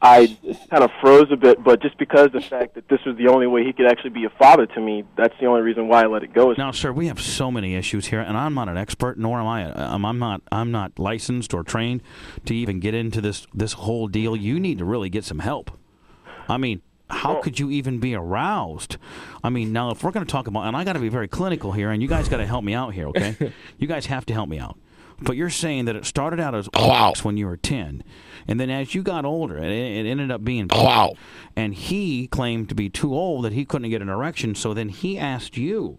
I 0.00 0.38
kind 0.70 0.84
of 0.84 0.90
froze 1.00 1.26
a 1.32 1.36
bit, 1.36 1.62
but 1.64 1.82
just 1.82 1.98
because 1.98 2.28
the 2.32 2.40
fact 2.40 2.76
that 2.76 2.88
this 2.88 3.00
was 3.04 3.16
the 3.16 3.26
only 3.28 3.48
way 3.48 3.64
he 3.64 3.72
could 3.72 3.86
actually 3.86 4.10
be 4.10 4.24
a 4.24 4.30
father 4.30 4.64
to 4.64 4.80
me, 4.80 5.04
that's 5.16 5.34
the 5.40 5.46
only 5.46 5.62
reason 5.62 5.88
why 5.88 6.04
I 6.04 6.06
let 6.06 6.22
it 6.22 6.32
go. 6.32 6.54
Now, 6.56 6.70
sir, 6.70 6.92
we 6.92 7.08
have 7.08 7.20
so 7.20 7.50
many 7.50 7.74
issues 7.74 8.06
here, 8.06 8.20
and 8.20 8.36
I'm 8.36 8.54
not 8.54 8.68
an 8.68 8.76
expert, 8.76 9.18
nor 9.18 9.40
am 9.40 9.46
I. 9.46 9.72
Um, 9.72 10.04
I'm 10.04 10.20
not. 10.20 10.42
I'm 10.52 10.70
not 10.70 10.98
licensed 11.00 11.52
or 11.52 11.64
trained 11.64 12.02
to 12.46 12.54
even 12.54 12.78
get 12.78 12.94
into 12.94 13.20
this 13.20 13.46
this 13.52 13.72
whole 13.72 14.06
deal. 14.06 14.36
You 14.36 14.60
need 14.60 14.78
to 14.78 14.84
really 14.84 15.10
get 15.10 15.24
some 15.24 15.40
help. 15.40 15.72
I 16.48 16.58
mean, 16.58 16.80
how 17.10 17.40
could 17.40 17.58
you 17.58 17.70
even 17.70 17.98
be 17.98 18.14
aroused? 18.14 18.98
I 19.42 19.50
mean, 19.50 19.72
now 19.72 19.90
if 19.90 20.04
we're 20.04 20.10
going 20.10 20.24
to 20.24 20.30
talk 20.30 20.46
about, 20.46 20.66
and 20.66 20.76
I 20.76 20.84
got 20.84 20.92
to 20.92 21.00
be 21.00 21.08
very 21.08 21.28
clinical 21.28 21.72
here, 21.72 21.90
and 21.90 22.02
you 22.02 22.08
guys 22.08 22.28
got 22.28 22.38
to 22.38 22.46
help 22.46 22.64
me 22.64 22.74
out 22.74 22.94
here, 22.94 23.08
okay? 23.08 23.52
you 23.78 23.88
guys 23.88 24.06
have 24.06 24.26
to 24.26 24.34
help 24.34 24.48
me 24.48 24.58
out. 24.58 24.78
But 25.20 25.36
you're 25.36 25.50
saying 25.50 25.86
that 25.86 25.96
it 25.96 26.04
started 26.04 26.38
out 26.38 26.54
as 26.54 26.68
wow. 26.74 27.12
when 27.22 27.36
you 27.36 27.46
were 27.46 27.56
ten, 27.56 28.04
and 28.48 28.58
then 28.58 28.70
as 28.70 28.94
you 28.94 29.02
got 29.02 29.24
older, 29.24 29.58
it, 29.58 29.70
it 29.70 30.06
ended 30.06 30.30
up 30.30 30.42
being 30.42 30.66
oh, 30.70 30.84
wow. 30.84 31.14
And 31.54 31.74
he 31.74 32.26
claimed 32.26 32.70
to 32.70 32.74
be 32.74 32.88
too 32.88 33.14
old 33.14 33.44
that 33.44 33.52
he 33.52 33.64
couldn't 33.64 33.90
get 33.90 34.02
an 34.02 34.08
erection, 34.08 34.54
so 34.54 34.74
then 34.74 34.88
he 34.88 35.18
asked 35.18 35.56
you 35.56 35.98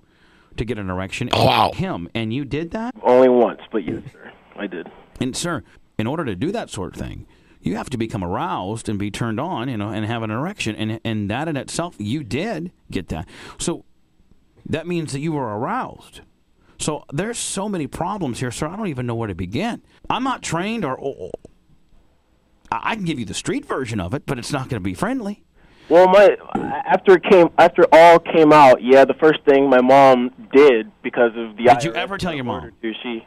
to 0.57 0.65
get 0.65 0.77
an 0.77 0.89
erection. 0.89 1.29
Oh, 1.31 1.45
wow. 1.45 1.71
Him, 1.73 2.09
and 2.13 2.33
you 2.33 2.43
did 2.43 2.71
that. 2.71 2.95
Only 3.03 3.29
once, 3.29 3.61
but 3.71 3.85
yes, 3.85 4.01
sir, 4.11 4.31
I 4.55 4.67
did. 4.67 4.91
And 5.21 5.37
sir, 5.37 5.63
in 5.97 6.07
order 6.07 6.25
to 6.25 6.35
do 6.35 6.51
that 6.51 6.69
sort 6.69 6.95
of 6.95 7.01
thing, 7.01 7.27
you 7.61 7.75
have 7.75 7.89
to 7.91 7.97
become 7.97 8.23
aroused 8.23 8.89
and 8.89 8.97
be 8.97 9.11
turned 9.11 9.39
on, 9.39 9.69
you 9.69 9.77
know, 9.77 9.89
and 9.89 10.05
have 10.05 10.23
an 10.23 10.31
erection, 10.31 10.75
and 10.75 10.99
and 11.03 11.29
that 11.29 11.47
in 11.47 11.57
itself, 11.57 11.95
you 11.99 12.23
did 12.23 12.71
get 12.89 13.09
that. 13.09 13.27
So 13.57 13.83
that 14.65 14.87
means 14.87 15.11
that 15.11 15.19
you 15.19 15.33
were 15.33 15.57
aroused. 15.57 16.21
So 16.77 17.03
there's 17.11 17.37
so 17.37 17.67
many 17.67 17.87
problems 17.87 18.39
here, 18.39 18.51
sir. 18.51 18.67
I 18.67 18.77
don't 18.77 18.87
even 18.87 19.05
know 19.05 19.15
where 19.15 19.27
to 19.27 19.35
begin. 19.35 19.81
I'm 20.09 20.23
not 20.23 20.41
trained, 20.41 20.85
or, 20.85 20.97
or 20.97 21.31
I 22.71 22.91
I 22.91 22.95
can 22.95 23.05
give 23.05 23.19
you 23.19 23.25
the 23.25 23.33
street 23.33 23.65
version 23.65 23.99
of 23.99 24.13
it, 24.13 24.25
but 24.25 24.37
it's 24.39 24.51
not 24.51 24.63
going 24.69 24.81
to 24.81 24.83
be 24.83 24.93
friendly. 24.93 25.43
Well, 25.89 26.07
my 26.07 26.37
after 26.85 27.13
it 27.15 27.23
came 27.23 27.49
after 27.57 27.85
all 27.91 28.19
came 28.19 28.53
out, 28.53 28.81
yeah, 28.83 29.05
the 29.05 29.15
first 29.15 29.39
thing 29.47 29.69
my 29.69 29.81
mom 29.81 30.29
did 30.53 30.91
because 31.01 31.31
of 31.35 31.57
the 31.57 31.63
Did 31.63 31.83
you 31.83 31.93
ever 31.93 32.17
tell 32.17 32.33
your 32.33 32.43
mom? 32.43 32.55
ordered 32.63 32.81
to, 32.81 32.93
she 33.01 33.25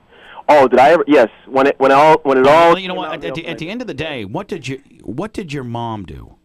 Oh, 0.48 0.68
did 0.68 0.78
I 0.78 0.90
ever? 0.90 1.04
Yes, 1.06 1.28
when 1.46 1.66
it 1.66 1.74
when 1.78 1.90
it 1.90 1.94
all 1.94 2.18
when 2.22 2.38
it 2.38 2.46
all 2.46 2.70
Well, 2.70 2.78
you 2.78 2.88
know 2.88 2.94
what? 2.94 3.08
out 3.10 3.14
At, 3.16 3.24
in 3.24 3.30
at 3.30 3.34
the, 3.34 3.46
at 3.46 3.58
the 3.58 3.68
end 3.68 3.80
of 3.80 3.86
the 3.86 3.94
day, 3.94 4.24
what 4.24 4.48
did 4.48 4.68
you 4.68 4.80
what 5.02 5.32
did 5.32 5.52
your 5.52 5.64
mom 5.64 6.04
do? 6.04 6.36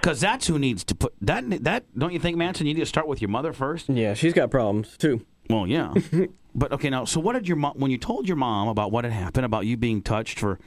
Because 0.00 0.20
that's 0.20 0.46
who 0.46 0.58
needs 0.58 0.84
to 0.84 0.94
put 0.94 1.14
that. 1.20 1.44
That 1.64 1.84
don't 1.98 2.12
you 2.12 2.18
think, 2.20 2.36
Manson? 2.36 2.66
You 2.66 2.74
need 2.74 2.80
to 2.80 2.86
start 2.86 3.06
with 3.08 3.20
your 3.20 3.28
mother 3.28 3.52
first. 3.52 3.88
Yeah, 3.88 4.14
she's 4.14 4.32
got 4.32 4.50
problems 4.50 4.96
too. 4.96 5.24
Well, 5.50 5.66
yeah, 5.66 5.94
but 6.54 6.72
okay. 6.72 6.90
Now, 6.90 7.04
so 7.04 7.20
what 7.20 7.34
did 7.34 7.46
your 7.48 7.56
mom 7.56 7.74
when 7.76 7.90
you 7.90 7.98
told 7.98 8.26
your 8.28 8.36
mom 8.36 8.68
about 8.68 8.90
what 8.92 9.04
had 9.04 9.12
happened 9.12 9.44
about 9.44 9.66
you 9.66 9.76
being 9.76 10.02
touched 10.02 10.38
for 10.38 10.58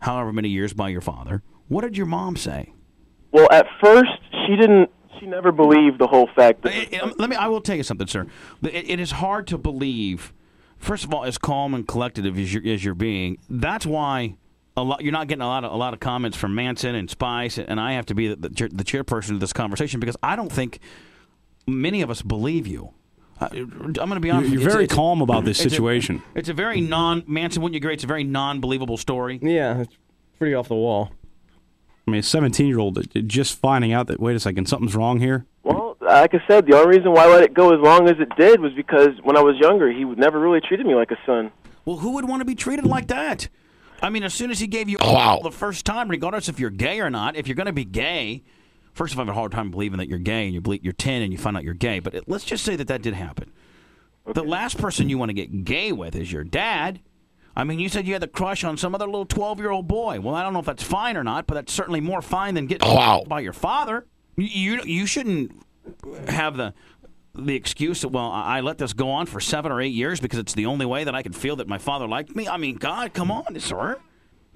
however 0.00 0.32
many 0.32 0.48
years 0.48 0.72
by 0.72 0.88
your 0.88 1.00
father? 1.00 1.42
What 1.68 1.82
did 1.82 1.96
your 1.96 2.06
mom 2.06 2.36
say? 2.36 2.72
Well, 3.32 3.48
at 3.52 3.66
first 3.82 4.10
she 4.46 4.56
didn't. 4.56 4.90
She 5.20 5.26
never 5.26 5.50
believed 5.52 5.98
the 5.98 6.06
whole 6.06 6.28
fact 6.36 6.62
that. 6.62 6.74
It- 6.74 6.92
it- 6.94 7.02
um, 7.02 7.12
let 7.18 7.28
me. 7.28 7.36
I 7.36 7.48
will 7.48 7.60
tell 7.60 7.76
you 7.76 7.82
something, 7.82 8.06
sir. 8.06 8.26
It, 8.62 8.88
it 8.90 9.00
is 9.00 9.10
hard 9.12 9.46
to 9.48 9.58
believe. 9.58 10.32
First 10.78 11.04
of 11.04 11.12
all, 11.12 11.24
as 11.24 11.38
calm 11.38 11.74
and 11.74 11.86
collected 11.88 12.24
as 12.24 12.54
you're, 12.54 12.72
as 12.72 12.84
you're 12.84 12.94
being, 12.94 13.38
that's 13.50 13.84
why 13.84 14.36
a 14.76 14.82
lot. 14.84 15.02
You're 15.02 15.12
not 15.12 15.26
getting 15.26 15.42
a 15.42 15.46
lot 15.46 15.64
of 15.64 15.72
a 15.72 15.76
lot 15.76 15.92
of 15.92 15.98
comments 16.00 16.36
from 16.36 16.54
Manson 16.54 16.94
and 16.94 17.10
Spice, 17.10 17.58
and 17.58 17.80
I 17.80 17.94
have 17.94 18.06
to 18.06 18.14
be 18.14 18.28
the, 18.28 18.36
the 18.48 18.84
chairperson 18.84 19.32
of 19.32 19.40
this 19.40 19.52
conversation 19.52 19.98
because 19.98 20.16
I 20.22 20.36
don't 20.36 20.52
think 20.52 20.78
many 21.66 22.00
of 22.00 22.10
us 22.10 22.22
believe 22.22 22.66
you. 22.68 22.94
I, 23.40 23.46
I'm 23.46 23.70
going 23.70 24.10
to 24.10 24.20
be 24.20 24.28
You're, 24.28 24.36
honest. 24.36 24.52
you're 24.52 24.70
very 24.70 24.84
it's- 24.84 24.96
calm 24.96 25.22
about 25.22 25.44
this 25.44 25.58
it's 25.58 25.66
a- 25.66 25.70
situation. 25.70 26.22
It's 26.34 26.48
a 26.48 26.54
very 26.54 26.80
non 26.80 27.24
Manson. 27.26 27.62
Wouldn't 27.62 27.74
you 27.74 27.78
agree? 27.78 27.94
It's 27.94 28.04
a 28.04 28.08
very 28.08 28.24
non-believable 28.24 28.96
story. 28.96 29.38
Yeah, 29.42 29.80
it's 29.80 29.96
pretty 30.38 30.54
off 30.54 30.68
the 30.68 30.74
wall. 30.74 31.12
I 32.06 32.10
mean, 32.10 32.20
a 32.20 32.22
17 32.22 32.66
year 32.66 32.78
old 32.78 33.06
just 33.28 33.58
finding 33.58 33.92
out 33.92 34.06
that 34.06 34.18
wait 34.18 34.34
a 34.34 34.40
second, 34.40 34.66
something's 34.66 34.94
wrong 34.96 35.20
here. 35.20 35.44
Well, 35.62 35.96
like 36.00 36.34
I 36.34 36.42
said, 36.48 36.66
the 36.66 36.74
only 36.74 36.96
reason 36.96 37.12
why 37.12 37.24
I 37.24 37.28
let 37.28 37.42
it 37.42 37.52
go 37.52 37.74
as 37.74 37.80
long 37.80 38.08
as 38.08 38.16
it 38.18 38.30
did 38.36 38.60
was 38.60 38.72
because 38.72 39.10
when 39.22 39.36
I 39.36 39.42
was 39.42 39.56
younger, 39.58 39.90
he 39.92 40.04
never 40.04 40.40
really 40.40 40.60
treated 40.60 40.86
me 40.86 40.94
like 40.94 41.10
a 41.10 41.18
son. 41.26 41.52
Well, 41.84 41.98
who 41.98 42.12
would 42.12 42.26
want 42.26 42.40
to 42.40 42.46
be 42.46 42.54
treated 42.54 42.86
like 42.86 43.08
that? 43.08 43.48
I 44.02 44.10
mean, 44.10 44.22
as 44.22 44.32
soon 44.32 44.50
as 44.50 44.58
he 44.60 44.66
gave 44.66 44.88
you 44.88 44.96
wow. 45.00 45.40
the 45.42 45.50
first 45.50 45.84
time, 45.84 46.08
regardless 46.08 46.48
if 46.48 46.60
you're 46.60 46.70
gay 46.70 47.00
or 47.00 47.10
not, 47.10 47.36
if 47.36 47.46
you're 47.48 47.56
going 47.56 47.66
to 47.66 47.72
be 47.72 47.84
gay, 47.84 48.42
first 48.98 49.14
of 49.14 49.18
all, 49.18 49.22
I 49.22 49.26
have 49.26 49.36
a 49.36 49.38
hard 49.38 49.52
time 49.52 49.70
believing 49.70 49.98
that 49.98 50.08
you're 50.08 50.18
gay 50.18 50.44
and 50.44 50.52
you 50.52 50.60
ble- 50.60 50.74
you're 50.74 50.92
10 50.92 51.22
and 51.22 51.32
you 51.32 51.38
find 51.38 51.56
out 51.56 51.62
you're 51.62 51.72
gay. 51.72 52.00
But 52.00 52.14
it, 52.14 52.24
let's 52.26 52.44
just 52.44 52.64
say 52.64 52.74
that 52.76 52.88
that 52.88 53.00
did 53.00 53.14
happen. 53.14 53.52
The 54.26 54.42
last 54.42 54.76
person 54.76 55.08
you 55.08 55.16
want 55.16 55.30
to 55.30 55.34
get 55.34 55.64
gay 55.64 55.92
with 55.92 56.16
is 56.16 56.30
your 56.30 56.44
dad. 56.44 57.00
I 57.56 57.64
mean, 57.64 57.78
you 57.78 57.88
said 57.88 58.06
you 58.06 58.12
had 58.12 58.22
the 58.22 58.28
crush 58.28 58.62
on 58.64 58.76
some 58.76 58.94
other 58.94 59.06
little 59.06 59.24
12 59.24 59.60
year 59.60 59.70
old 59.70 59.88
boy. 59.88 60.20
Well, 60.20 60.34
I 60.34 60.42
don't 60.42 60.52
know 60.52 60.58
if 60.58 60.66
that's 60.66 60.82
fine 60.82 61.16
or 61.16 61.24
not, 61.24 61.46
but 61.46 61.54
that's 61.54 61.72
certainly 61.72 62.00
more 62.00 62.20
fine 62.20 62.54
than 62.54 62.66
getting 62.66 62.86
oh, 62.86 62.94
wow. 62.94 63.24
by 63.26 63.40
your 63.40 63.52
father. 63.52 64.04
You, 64.36 64.44
you 64.44 64.82
you 64.84 65.06
shouldn't 65.06 65.52
have 66.28 66.56
the 66.56 66.74
the 67.34 67.54
excuse 67.54 68.02
that 68.02 68.08
well 68.08 68.30
I 68.30 68.60
let 68.60 68.78
this 68.78 68.92
go 68.92 69.10
on 69.10 69.26
for 69.26 69.40
seven 69.40 69.72
or 69.72 69.80
eight 69.80 69.94
years 69.94 70.20
because 70.20 70.38
it's 70.38 70.54
the 70.54 70.66
only 70.66 70.86
way 70.86 71.04
that 71.04 71.14
I 71.14 71.22
could 71.22 71.34
feel 71.34 71.56
that 71.56 71.66
my 71.66 71.78
father 71.78 72.06
liked 72.06 72.36
me. 72.36 72.46
I 72.46 72.58
mean, 72.58 72.76
God, 72.76 73.14
come 73.14 73.30
on, 73.30 73.58
sir, 73.58 73.98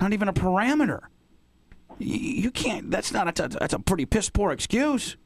not 0.01 0.13
even 0.13 0.29
a 0.29 0.33
parameter. 0.33 1.01
You, 2.03 2.19
you 2.19 2.51
can't. 2.51 2.91
That's 2.91 3.13
not. 3.13 3.39
A, 3.39 3.49
that's 3.49 3.75
a 3.75 3.79
pretty 3.79 4.07
piss 4.07 4.31
poor 4.31 4.51
excuse. 4.51 5.17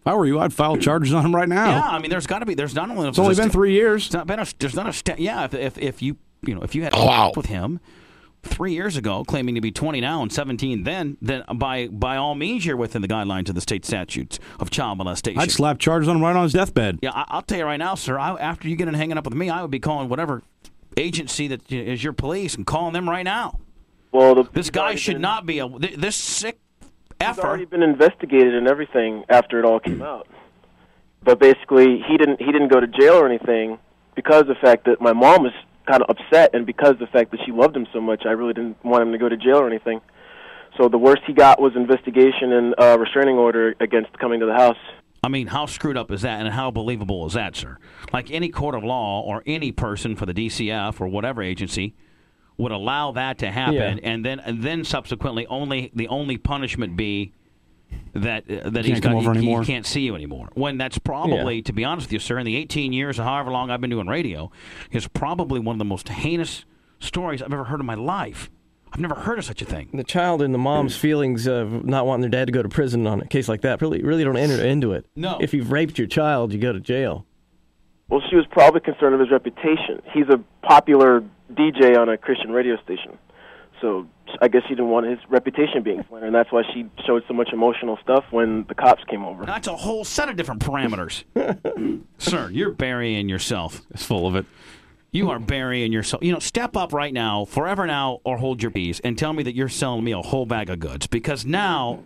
If 0.00 0.06
I 0.06 0.14
were 0.14 0.26
you, 0.26 0.38
I'd 0.38 0.52
file 0.52 0.76
charges 0.76 1.12
on 1.12 1.24
him 1.24 1.34
right 1.34 1.48
now. 1.48 1.68
Yeah, 1.68 1.88
I 1.88 1.98
mean, 1.98 2.10
there's 2.10 2.26
got 2.26 2.40
to 2.40 2.46
be. 2.46 2.54
There's 2.54 2.74
not 2.74 2.90
only. 2.90 3.08
It's 3.08 3.18
only 3.18 3.34
been 3.34 3.50
three 3.50 3.72
years. 3.72 4.06
It's 4.06 4.14
not 4.14 4.26
been 4.26 4.38
a, 4.38 4.46
there's 4.58 4.74
not 4.74 4.88
a 4.88 4.92
sta- 4.92 5.16
yeah. 5.18 5.44
If, 5.44 5.54
if 5.54 5.78
if 5.78 6.02
you 6.02 6.16
you 6.42 6.54
know 6.54 6.62
if 6.62 6.74
you 6.74 6.82
had 6.82 6.94
oh, 6.94 7.06
wow. 7.06 7.32
with 7.36 7.46
him 7.46 7.80
three 8.46 8.72
years 8.72 8.96
ago, 8.96 9.24
claiming 9.24 9.54
to 9.56 9.60
be 9.60 9.72
20 9.72 10.00
now 10.00 10.22
and 10.22 10.32
17 10.32 10.84
then, 10.84 11.16
then 11.20 11.44
by 11.56 11.88
by 11.88 12.16
all 12.16 12.34
means 12.34 12.64
you're 12.64 12.76
within 12.76 13.02
the 13.02 13.08
guidelines 13.08 13.48
of 13.48 13.54
the 13.54 13.60
state 13.60 13.84
statutes 13.84 14.38
of 14.60 14.70
child 14.70 14.98
molestation. 14.98 15.40
I'd 15.40 15.50
slap 15.50 15.78
charges 15.78 16.08
on 16.08 16.16
him 16.16 16.22
right 16.22 16.36
on 16.36 16.44
his 16.44 16.52
deathbed. 16.52 17.00
Yeah, 17.02 17.10
I, 17.12 17.36
will 17.36 17.42
tell 17.42 17.58
you 17.58 17.64
right 17.64 17.76
now, 17.76 17.94
sir. 17.96 18.18
I, 18.18 18.34
after 18.36 18.68
you 18.68 18.76
get 18.76 18.88
in 18.88 18.94
hanging 18.94 19.18
up 19.18 19.24
with 19.24 19.34
me, 19.34 19.50
I 19.50 19.62
would 19.62 19.70
be 19.70 19.80
calling 19.80 20.08
whatever 20.08 20.42
agency 20.96 21.48
that 21.48 21.70
is 21.70 22.02
your 22.02 22.12
police 22.12 22.54
and 22.54 22.66
calling 22.66 22.92
them 22.92 23.08
right 23.08 23.24
now. 23.24 23.58
Well, 24.12 24.34
the, 24.36 24.42
this 24.52 24.70
guy 24.70 24.94
should 24.94 25.14
been, 25.14 25.22
not 25.22 25.46
be 25.46 25.58
a 25.58 25.68
this 25.68 26.16
sick 26.16 26.58
He's 27.20 27.38
already 27.38 27.64
been 27.64 27.82
investigated 27.82 28.54
and 28.54 28.68
everything 28.68 29.24
after 29.28 29.58
it 29.58 29.64
all 29.64 29.80
came 29.80 30.02
out. 30.02 30.28
But 31.22 31.40
basically, 31.40 32.02
he 32.06 32.18
didn't 32.18 32.40
he 32.40 32.52
didn't 32.52 32.68
go 32.68 32.78
to 32.78 32.86
jail 32.86 33.14
or 33.14 33.26
anything 33.26 33.78
because 34.14 34.42
of 34.42 34.48
the 34.48 34.54
fact 34.54 34.84
that 34.84 35.00
my 35.00 35.12
mom 35.12 35.42
was 35.42 35.52
kind 35.86 36.02
of 36.02 36.10
upset, 36.10 36.54
and 36.54 36.66
because 36.66 36.90
of 36.90 36.98
the 36.98 37.06
fact 37.06 37.30
that 37.30 37.40
she 37.44 37.52
loved 37.52 37.76
him 37.76 37.86
so 37.92 38.00
much, 38.00 38.24
I 38.26 38.32
really 38.32 38.52
didn't 38.52 38.84
want 38.84 39.02
him 39.02 39.12
to 39.12 39.18
go 39.18 39.28
to 39.28 39.36
jail 39.36 39.56
or 39.56 39.66
anything. 39.66 40.00
So 40.76 40.88
the 40.88 40.98
worst 40.98 41.22
he 41.26 41.32
got 41.32 41.60
was 41.60 41.74
investigation 41.74 42.52
and 42.52 42.74
uh, 42.78 42.98
restraining 42.98 43.36
order 43.36 43.74
against 43.80 44.16
coming 44.18 44.40
to 44.40 44.46
the 44.46 44.54
house. 44.54 44.76
I 45.22 45.28
mean, 45.28 45.46
how 45.46 45.66
screwed 45.66 45.96
up 45.96 46.10
is 46.10 46.22
that, 46.22 46.40
and 46.40 46.48
how 46.52 46.70
believable 46.70 47.26
is 47.26 47.32
that, 47.32 47.56
sir? 47.56 47.78
Like 48.12 48.30
any 48.30 48.50
court 48.50 48.74
of 48.74 48.84
law 48.84 49.22
or 49.22 49.42
any 49.46 49.72
person 49.72 50.16
for 50.16 50.26
the 50.26 50.34
DCF 50.34 51.00
or 51.00 51.08
whatever 51.08 51.42
agency 51.42 51.94
would 52.58 52.72
allow 52.72 53.12
that 53.12 53.38
to 53.38 53.50
happen, 53.50 53.74
Yeah. 53.74 54.10
and 54.10 54.24
then 54.24 54.40
and 54.40 54.62
then 54.62 54.84
subsequently 54.84 55.46
only 55.46 55.90
the 55.94 56.08
only 56.08 56.38
punishment 56.38 56.96
be 56.96 57.32
that 58.14 58.50
uh, 58.50 58.70
that 58.70 58.84
He 58.84 58.92
he's 58.92 59.00
can't 59.00 59.14
come 59.14 59.22
got 59.24 59.30
over 59.30 59.38
he, 59.38 59.54
he 59.54 59.64
can't 59.64 59.86
see 59.86 60.00
you 60.00 60.14
anymore. 60.14 60.48
When 60.54 60.78
that's 60.78 60.98
probably, 60.98 61.56
Yeah. 61.56 61.62
to 61.62 61.72
be 61.72 61.84
honest 61.84 62.06
with 62.08 62.12
you, 62.14 62.18
sir, 62.18 62.38
in 62.38 62.46
the 62.46 62.56
18 62.56 62.92
years 62.92 63.18
or 63.18 63.24
however 63.24 63.50
long 63.50 63.70
I've 63.70 63.80
been 63.80 63.90
doing 63.90 64.06
radio, 64.06 64.50
is 64.90 65.06
probably 65.08 65.60
one 65.60 65.74
of 65.74 65.78
the 65.78 65.84
most 65.84 66.08
heinous 66.08 66.64
stories 66.98 67.42
I've 67.42 67.52
ever 67.52 67.64
heard 67.64 67.80
in 67.80 67.86
my 67.86 67.94
life. 67.94 68.50
I've 68.92 69.00
never 69.00 69.14
heard 69.14 69.38
of 69.38 69.44
such 69.44 69.60
a 69.60 69.64
thing. 69.66 69.90
The 69.92 70.04
child 70.04 70.40
and 70.40 70.54
the 70.54 70.58
mom's 70.58 70.96
feelings 71.06 71.46
of 71.46 71.84
not 71.84 72.06
wanting 72.06 72.22
their 72.22 72.30
dad 72.30 72.46
to 72.46 72.52
go 72.52 72.62
to 72.62 72.68
prison 72.68 73.06
on 73.06 73.20
a 73.20 73.26
case 73.26 73.48
like 73.48 73.60
that 73.60 73.82
really 73.82 74.02
really 74.02 74.24
don't 74.24 74.36
enter 74.38 74.64
into 74.64 74.92
it. 74.92 75.04
No. 75.14 75.36
If 75.40 75.52
you've 75.52 75.70
raped 75.70 75.98
your 75.98 76.06
child, 76.08 76.52
you 76.54 76.58
go 76.58 76.72
to 76.72 76.80
jail. 76.80 77.26
Well, 78.08 78.22
she 78.30 78.36
was 78.36 78.46
probably 78.50 78.80
concerned 78.80 79.14
of 79.14 79.20
his 79.20 79.30
reputation. 79.30 80.00
He's 80.14 80.28
a 80.28 80.38
popular 80.66 81.22
DJ 81.52 81.96
on 81.98 82.08
a 82.08 82.16
Christian 82.16 82.50
radio 82.50 82.76
station. 82.82 83.18
So 83.80 84.06
I 84.40 84.48
guess 84.48 84.62
she 84.62 84.70
didn't 84.70 84.88
want 84.88 85.06
his 85.06 85.18
reputation 85.28 85.82
being 85.82 86.04
slandered, 86.08 86.28
and 86.28 86.34
that's 86.34 86.50
why 86.50 86.62
she 86.72 86.86
showed 87.06 87.22
so 87.28 87.34
much 87.34 87.50
emotional 87.52 87.98
stuff 88.02 88.24
when 88.30 88.64
the 88.68 88.74
cops 88.74 89.02
came 89.04 89.24
over. 89.24 89.44
That's 89.44 89.68
a 89.68 89.76
whole 89.76 90.04
set 90.04 90.28
of 90.28 90.36
different 90.36 90.62
parameters. 90.62 91.24
sir, 92.18 92.50
you're 92.50 92.70
burying 92.70 93.28
yourself. 93.28 93.82
It's 93.90 94.04
full 94.04 94.26
of 94.26 94.34
it. 94.34 94.46
You 95.12 95.30
are 95.30 95.38
burying 95.38 95.92
yourself. 95.92 96.22
You 96.22 96.32
know, 96.32 96.38
step 96.38 96.76
up 96.76 96.92
right 96.92 97.12
now, 97.12 97.44
forever 97.44 97.86
now, 97.86 98.20
or 98.24 98.38
hold 98.38 98.62
your 98.62 98.70
peace, 98.70 99.00
and 99.00 99.16
tell 99.16 99.32
me 99.32 99.42
that 99.44 99.54
you're 99.54 99.68
selling 99.68 100.04
me 100.04 100.12
a 100.12 100.20
whole 100.20 100.46
bag 100.46 100.68
of 100.68 100.80
goods. 100.80 101.06
Because 101.06 101.46
now, 101.46 102.02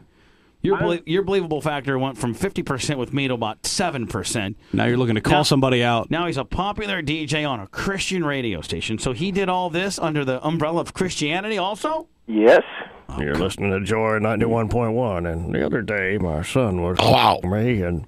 your 0.63 0.79
belie- 0.79 1.03
your 1.07 1.23
believable 1.23 1.61
factor 1.61 1.99
went 1.99 2.19
from 2.19 2.35
fifty 2.35 2.63
percent 2.63 2.99
with 2.99 3.13
me 3.13 3.29
to 3.29 3.35
about 3.35 3.67
seven 3.67 4.07
percent. 4.07 4.57
Now 4.73 4.87
you're 4.87 4.97
looking 4.97 5.15
to 5.15 5.21
call 5.21 5.39
Now- 5.39 5.43
somebody 5.45 5.83
out. 5.83 6.11
Now 6.11 6.27
he's 6.27 6.37
a 6.37 6.45
popular 6.45 7.03
DJ 7.03 7.49
on 7.49 7.61
a 7.61 7.67
Christian 7.67 8.25
radio 8.25 8.61
station. 8.61 8.99
So 8.99 9.13
he 9.13 9.33
did 9.33 9.49
all 9.49 9.71
this 9.71 9.99
under 9.99 10.25
the 10.25 10.45
umbrella 10.47 10.81
of 10.81 10.95
Christianity, 10.95 11.59
also. 11.59 12.09
Yes. 12.27 12.63
You're 13.19 13.35
listening 13.35 13.73
to 13.73 13.81
Joy 13.81 14.21
91.1, 14.21 15.33
and 15.33 15.53
the 15.53 15.67
other 15.67 15.83
day 15.83 16.17
my 16.19 16.43
son 16.43 16.81
was 16.83 16.97
oh, 17.01 17.11
wow. 17.11 17.41
me, 17.43 17.83
and 17.83 18.07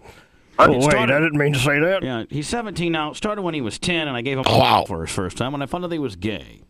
oh, 0.61 0.71
wait, 0.71 0.83
started- 0.83 1.15
I 1.15 1.19
didn't 1.19 1.39
mean 1.39 1.53
to 1.55 1.59
say 1.59 1.81
that. 1.81 2.05
Yeah, 2.05 2.25
he's 2.31 2.47
17 2.49 2.93
now. 2.93 3.13
Started 3.13 3.43
when 3.43 3.55
he 3.55 3.61
was 3.61 3.79
10, 3.81 4.07
and 4.07 4.17
I 4.17 4.21
gave 4.23 4.39
him 4.39 4.45
oh, 4.47 4.59
wow. 4.59 4.85
for 4.87 5.05
his 5.05 5.11
first 5.11 5.37
time 5.37 5.51
when 5.53 5.61
I 5.61 5.67
found 5.67 5.85
out 5.85 5.91
he 5.91 5.99
was 5.99 6.15
gay. 6.15 6.63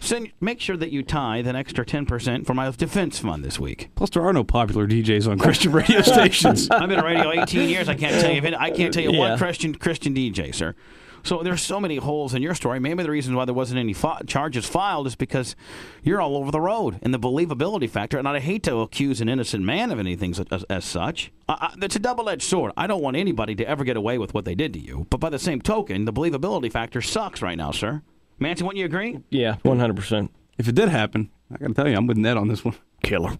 Send, 0.00 0.32
make 0.40 0.60
sure 0.60 0.76
that 0.76 0.90
you 0.90 1.02
tithe 1.02 1.46
an 1.46 1.56
extra 1.56 1.84
10% 1.84 2.46
for 2.46 2.54
my 2.54 2.70
defense 2.70 3.18
fund 3.18 3.44
this 3.44 3.58
week. 3.60 3.90
Plus, 3.94 4.10
there 4.10 4.22
are 4.24 4.32
no 4.32 4.44
popular 4.44 4.86
DJs 4.86 5.30
on 5.30 5.38
Christian 5.38 5.72
radio 5.72 6.00
stations. 6.02 6.68
I've 6.70 6.88
been 6.88 6.98
on 6.98 7.04
radio 7.04 7.32
18 7.42 7.68
years. 7.68 7.88
I 7.88 7.94
can't 7.94 8.20
tell 8.20 8.32
you. 8.32 8.42
Any, 8.42 8.56
I 8.56 8.70
can't 8.70 8.92
tell 8.92 9.02
you 9.02 9.12
Yeah. 9.12 9.18
one 9.30 9.38
Christian 9.38 9.74
Christian 9.74 10.14
DJ, 10.14 10.54
sir. 10.54 10.74
So 11.22 11.42
there's 11.42 11.62
so 11.62 11.80
many 11.80 11.96
holes 11.96 12.34
in 12.34 12.42
your 12.42 12.54
story. 12.54 12.78
Maybe 12.80 13.02
the 13.02 13.10
reason 13.10 13.34
why 13.34 13.46
there 13.46 13.54
wasn't 13.54 13.78
any 13.78 13.94
fi- 13.94 14.20
charges 14.26 14.66
filed 14.66 15.06
is 15.06 15.16
because 15.16 15.56
you're 16.02 16.20
all 16.20 16.36
over 16.36 16.50
the 16.50 16.60
road 16.60 16.98
and 17.00 17.14
the 17.14 17.18
believability 17.18 17.88
factor. 17.88 18.18
And 18.18 18.28
I 18.28 18.40
hate 18.40 18.62
to 18.64 18.76
accuse 18.80 19.22
an 19.22 19.30
innocent 19.30 19.64
man 19.64 19.90
of 19.90 19.98
anything 19.98 20.34
as, 20.50 20.64
as 20.64 20.84
such. 20.84 21.32
I, 21.48 21.52
I, 21.72 21.74
it's 21.80 21.96
a 21.96 21.98
double-edged 21.98 22.42
sword. 22.42 22.72
I 22.76 22.86
don't 22.86 23.00
want 23.00 23.16
anybody 23.16 23.54
to 23.54 23.66
ever 23.66 23.84
get 23.84 23.96
away 23.96 24.18
with 24.18 24.34
what 24.34 24.44
they 24.44 24.54
did 24.54 24.74
to 24.74 24.78
you. 24.78 25.06
But 25.08 25.18
by 25.20 25.30
the 25.30 25.38
same 25.38 25.62
token, 25.62 26.04
the 26.04 26.12
believability 26.12 26.70
factor 26.70 27.00
sucks 27.00 27.40
right 27.40 27.56
now, 27.56 27.70
sir. 27.70 28.02
Manson, 28.38 28.66
wouldn't 28.66 28.78
you 28.80 28.84
agree? 28.86 29.18
Yeah, 29.30 29.56
one 29.62 29.78
hundred 29.78 29.96
percent. 29.96 30.30
if 30.58 30.68
it 30.68 30.74
did 30.74 30.88
happen, 30.88 31.30
I 31.52 31.58
got 31.58 31.68
to 31.68 31.74
tell 31.74 31.88
you, 31.88 31.96
I'm 31.96 32.06
with 32.06 32.16
Ned 32.16 32.36
on 32.36 32.48
this 32.48 32.64
one. 32.64 32.74
Killer. 33.02 33.36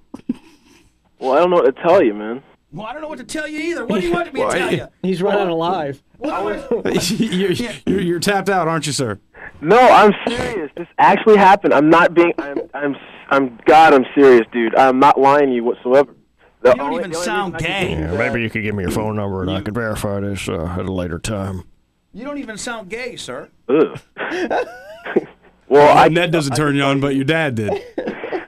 Well, 1.18 1.32
I 1.32 1.38
don't 1.38 1.50
know 1.50 1.56
what 1.56 1.74
to 1.76 1.82
tell 1.82 2.02
you, 2.02 2.12
man. 2.14 2.42
Well, 2.72 2.86
I 2.86 2.92
don't 2.92 3.02
know 3.02 3.08
what 3.08 3.18
to 3.18 3.24
tell 3.24 3.46
you 3.48 3.58
either. 3.60 3.86
What 3.86 4.00
do 4.00 4.06
you 4.06 4.12
want 4.12 4.32
me 4.34 4.42
to 4.42 4.48
tell 4.58 4.72
you? 4.72 4.88
He's 5.02 5.22
running 5.22 5.48
alive. 5.48 6.02
you're, 6.22 7.52
you're, 7.52 8.00
you're 8.00 8.18
tapped 8.20 8.48
out, 8.50 8.68
aren't 8.68 8.86
you, 8.86 8.92
sir? 8.92 9.18
No, 9.60 9.78
I'm 9.78 10.12
serious. 10.28 10.70
This 10.76 10.88
actually 10.98 11.36
happened. 11.36 11.72
I'm 11.72 11.88
not 11.88 12.14
being. 12.14 12.32
I'm. 12.38 12.58
I'm. 12.74 12.96
I'm. 13.30 13.58
God, 13.64 13.94
I'm 13.94 14.04
serious, 14.14 14.46
dude. 14.52 14.74
I'm 14.76 14.98
not 14.98 15.18
lying 15.18 15.46
to 15.48 15.54
you 15.54 15.64
whatsoever. 15.64 16.14
The 16.62 16.70
You 16.70 16.74
don't 16.76 16.80
only- 16.88 16.98
even 17.00 17.14
only 17.14 17.24
sound 17.24 17.54
reason 17.54 17.66
can 17.66 17.86
gay. 17.86 17.92
Yeah, 18.00 18.16
maybe 18.18 18.42
you 18.42 18.50
could 18.50 18.62
give 18.62 18.74
me 18.74 18.82
your 18.82 18.90
phone 18.92 19.16
number, 19.16 19.42
and 19.42 19.50
I 19.50 19.60
could 19.60 19.74
verify 19.74 20.20
this 20.20 20.48
uh, 20.48 20.64
at 20.78 20.84
a 20.86 20.92
later 20.92 21.18
time. 21.18 21.64
You 22.12 22.24
don't 22.24 22.38
even 22.38 22.56
sound 22.58 22.90
gay, 22.90 23.16
sir. 23.16 23.48
Ugh. 23.68 23.98
well, 25.68 25.96
I, 25.96 26.08
Ned 26.08 26.30
doesn't 26.30 26.54
turn 26.54 26.76
you 26.76 26.82
on, 26.82 27.00
but 27.00 27.14
your 27.14 27.24
dad 27.24 27.54
did. 27.54 27.72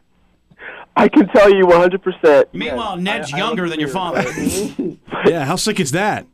I 0.97 1.09
can 1.09 1.29
tell 1.29 1.53
you 1.53 1.67
100. 1.67 2.03
percent 2.03 2.55
Meanwhile, 2.55 2.97
Ned's 2.97 3.31
younger 3.31 3.69
than 3.69 3.81
your 3.81 3.91
father. 3.91 4.25
Yeah, 5.25 5.45
how 5.45 5.57
sick 5.57 5.81
is 5.81 5.91
that? 5.93 6.27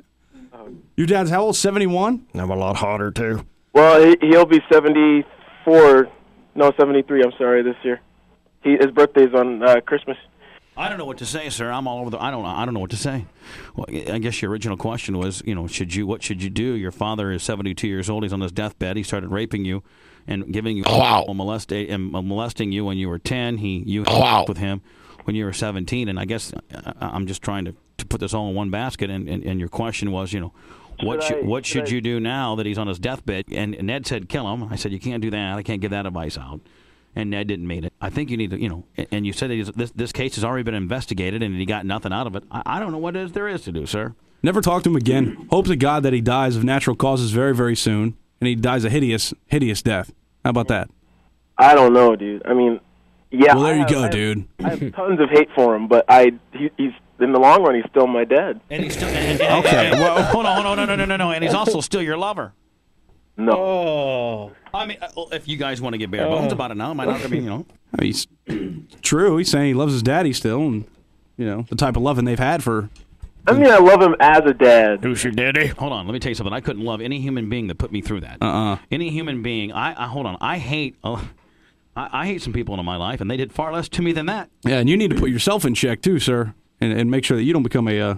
Your 0.96 1.06
dad's 1.06 1.30
how 1.30 1.42
old? 1.44 1.56
71? 1.56 2.26
I'm 2.34 2.50
a 2.50 2.56
lot 2.56 2.76
hotter 2.76 3.10
too. 3.10 3.46
Well, 3.72 4.04
he, 4.04 4.16
he'll 4.20 4.44
be 4.44 4.60
74. 4.70 6.08
No, 6.54 6.72
73. 6.76 7.22
I'm 7.22 7.32
sorry. 7.38 7.62
This 7.62 7.76
year, 7.82 8.00
he 8.62 8.76
his 8.76 8.90
birthday's 8.90 9.32
on 9.32 9.62
uh, 9.62 9.80
Christmas. 9.80 10.18
I 10.76 10.88
don't 10.88 10.98
know 10.98 11.06
what 11.06 11.18
to 11.18 11.26
say, 11.26 11.48
sir. 11.48 11.70
I'm 11.70 11.86
all 11.86 12.00
over 12.00 12.10
the. 12.10 12.18
I 12.18 12.30
don't. 12.30 12.44
I 12.44 12.64
don't 12.66 12.74
know 12.74 12.80
what 12.80 12.90
to 12.90 12.96
say. 12.96 13.24
Well, 13.74 13.86
I 13.88 14.18
guess 14.18 14.42
your 14.42 14.50
original 14.50 14.76
question 14.76 15.16
was, 15.16 15.42
you 15.46 15.54
know, 15.54 15.66
should 15.66 15.94
you? 15.94 16.06
What 16.06 16.22
should 16.22 16.42
you 16.42 16.50
do? 16.50 16.74
Your 16.74 16.92
father 16.92 17.32
is 17.32 17.42
72 17.42 17.86
years 17.88 18.10
old. 18.10 18.24
He's 18.24 18.32
on 18.32 18.40
his 18.40 18.52
deathbed. 18.52 18.96
He 18.96 19.02
started 19.02 19.30
raping 19.30 19.64
you 19.64 19.82
and 20.26 20.52
giving 20.52 20.76
you 20.76 20.84
oh, 20.86 20.98
wow. 20.98 21.24
molest, 21.32 21.72
and 21.72 22.10
molesting 22.12 22.72
you 22.72 22.84
when 22.84 22.98
you 22.98 23.08
were 23.08 23.18
10. 23.18 23.58
He 23.58 23.82
you 23.86 24.04
oh, 24.06 24.20
wow. 24.20 24.44
with 24.46 24.58
him 24.58 24.82
when 25.24 25.36
you 25.36 25.44
were 25.44 25.52
17. 25.52 26.08
And 26.08 26.18
I 26.18 26.24
guess 26.24 26.52
I, 26.74 26.92
I'm 27.00 27.26
just 27.26 27.42
trying 27.42 27.64
to, 27.66 27.74
to 27.98 28.06
put 28.06 28.20
this 28.20 28.34
all 28.34 28.48
in 28.48 28.54
one 28.54 28.70
basket. 28.70 29.10
And, 29.10 29.28
and, 29.28 29.44
and 29.44 29.58
your 29.60 29.68
question 29.68 30.10
was, 30.12 30.32
you 30.32 30.40
know. 30.40 30.52
What 31.02 31.22
Should 31.22 31.28
should, 31.28 31.44
I- 31.44 31.46
what 31.46 31.66
should 31.66 31.88
should 31.88 31.92
I- 31.92 31.96
you 31.96 32.00
do 32.02 32.20
now 32.20 32.54
that 32.56 32.66
he's 32.66 32.78
on 32.78 32.86
his 32.86 32.98
deathbed? 32.98 33.46
And 33.50 33.80
Ned 33.82 34.06
said, 34.06 34.28
kill 34.28 34.52
him. 34.52 34.64
I 34.64 34.76
said, 34.76 34.92
you 34.92 35.00
can't 35.00 35.22
do 35.22 35.30
that. 35.30 35.56
I 35.58 35.62
can't 35.62 35.80
give 35.80 35.90
that 35.90 36.06
advice 36.06 36.36
out 36.38 36.60
and 37.16 37.30
Ned 37.30 37.46
didn't 37.46 37.66
mean 37.66 37.84
it. 37.84 37.92
I 38.00 38.08
think 38.10 38.30
you 38.30 38.36
need 38.36 38.50
to, 38.50 38.60
you 38.60 38.68
know, 38.68 38.84
and- 38.96 39.06
and 39.10 39.26
you 39.26 39.32
said 39.32 39.50
that 39.50 39.54
he's- 39.54 39.70
this 39.74 39.90
this 39.92 40.12
case 40.12 40.34
has 40.36 40.44
already 40.44 40.62
been 40.62 40.74
investigated 40.74 41.42
and 41.42 41.56
he 41.56 41.64
got 41.64 41.86
nothing 41.86 42.12
out 42.12 42.26
of 42.26 42.36
it. 42.36 42.44
I, 42.50 42.62
I 42.66 42.80
don't 42.80 42.92
know 42.92 42.98
what 42.98 43.16
it 43.16 43.22
is 43.22 43.32
there 43.32 43.48
is 43.48 43.62
to 43.62 43.72
do, 43.72 43.86
sir. 43.86 44.14
Never 44.42 44.60
talk 44.60 44.82
to 44.84 44.90
him 44.90 44.96
again. 44.96 45.46
Hope 45.50 45.66
to 45.66 45.76
God 45.76 46.02
that 46.02 46.12
he 46.12 46.20
dies 46.20 46.56
of 46.56 46.62
natural 46.64 46.94
causes 46.96 47.30
very, 47.30 47.54
very 47.54 47.76
soon, 47.76 48.16
and 48.42 48.48
he 48.48 48.56
dies 48.56 48.84
a 48.84 48.90
hideous, 48.90 49.32
hideous 49.46 49.82
death. 49.82 50.12
How 50.44 50.50
about 50.50 50.66
that? 50.66 50.90
I 51.56 51.76
don't 51.76 51.92
know, 51.92 52.16
dude. 52.16 52.42
I 52.44 52.54
mean, 52.54 52.80
yeah. 53.30 53.54
Well, 53.54 53.62
there 53.62 53.74
I 53.74 53.76
you 53.76 53.80
have- 53.82 53.90
go, 53.90 53.98
I 54.00 54.02
have- 54.02 54.10
dude. 54.10 54.48
I 54.58 54.68
have 54.70 54.94
tons 54.96 55.20
of 55.20 55.30
hate 55.30 55.48
for 55.54 55.76
him, 55.76 55.86
but 55.86 56.04
I 56.08 56.32
he, 56.52 56.70
he's 56.76 56.90
in 57.20 57.30
the 57.32 57.38
long 57.38 57.62
run, 57.62 57.76
he's 57.76 57.84
still 57.88 58.08
my 58.08 58.24
dad. 58.24 58.60
And 58.68 58.82
he's 58.82 58.96
still 58.96 59.08
and, 59.08 59.40
and- 59.40 59.64
Okay. 59.64 59.90
and- 59.92 60.00
well, 60.00 60.24
hold 60.24 60.44
on, 60.44 60.56
hold 60.64 60.66
on, 60.66 60.76
no, 60.76 60.84
no, 60.86 60.96
no, 60.96 61.04
no, 61.04 61.16
no. 61.16 61.30
And 61.30 61.44
he's 61.44 61.54
also 61.54 61.80
still 61.80 62.02
your 62.02 62.16
lover. 62.16 62.52
No. 63.36 63.52
Oh. 63.52 64.52
I 64.74 64.86
mean, 64.86 64.98
uh, 65.00 65.08
if 65.30 65.46
you 65.46 65.56
guys 65.56 65.80
want 65.80 65.94
to 65.94 65.98
get 65.98 66.10
bare 66.10 66.26
bones 66.26 66.52
about 66.52 66.72
it 66.72 66.76
now, 66.76 66.90
it 66.90 66.94
might 66.94 67.06
not. 67.08 67.24
I 67.24 67.28
mean, 67.28 67.44
you 67.44 67.48
know. 67.50 67.66
I 67.96 68.02
mean, 68.02 68.06
he's 68.12 68.26
true. 69.02 69.36
He's 69.36 69.50
saying 69.50 69.66
he 69.68 69.74
loves 69.74 69.92
his 69.92 70.02
daddy 70.02 70.32
still, 70.32 70.62
and 70.66 70.84
you 71.36 71.46
know 71.46 71.64
the 71.68 71.76
type 71.76 71.96
of 71.96 72.02
loving 72.02 72.24
they've 72.24 72.38
had 72.38 72.62
for. 72.64 72.90
I 73.46 73.52
mean, 73.54 73.66
I 73.66 73.78
love 73.78 74.00
him 74.00 74.14
as 74.20 74.40
a 74.44 74.54
dad. 74.54 75.00
Who's 75.02 75.24
your 75.24 75.32
daddy? 75.32 75.66
Hold 75.66 75.92
on, 75.92 76.06
let 76.06 76.12
me 76.12 76.20
tell 76.20 76.30
you 76.30 76.34
something. 76.36 76.52
I 76.52 76.60
couldn't 76.60 76.84
love 76.84 77.00
any 77.00 77.20
human 77.20 77.48
being 77.48 77.66
that 77.68 77.76
put 77.76 77.90
me 77.90 78.00
through 78.00 78.20
that. 78.20 78.38
Uh-uh. 78.40 78.78
Any 78.90 79.10
human 79.10 79.42
being. 79.42 79.72
I, 79.72 80.04
I 80.04 80.06
hold 80.06 80.26
on. 80.26 80.36
I 80.40 80.58
hate. 80.58 80.96
Uh, 81.02 81.22
I, 81.96 82.20
I 82.22 82.26
hate 82.26 82.40
some 82.42 82.52
people 82.52 82.78
in 82.78 82.84
my 82.86 82.96
life, 82.96 83.20
and 83.20 83.30
they 83.30 83.36
did 83.36 83.52
far 83.52 83.72
less 83.72 83.88
to 83.90 84.02
me 84.02 84.12
than 84.12 84.26
that. 84.26 84.48
Yeah, 84.64 84.78
and 84.78 84.88
you 84.88 84.96
need 84.96 85.10
to 85.10 85.16
put 85.16 85.30
yourself 85.30 85.64
in 85.64 85.74
check 85.74 86.02
too, 86.02 86.18
sir, 86.20 86.54
and, 86.80 86.92
and 86.92 87.10
make 87.10 87.24
sure 87.24 87.36
that 87.36 87.42
you 87.42 87.52
don't 87.52 87.64
become 87.64 87.88
a. 87.88 88.00
Uh, 88.00 88.14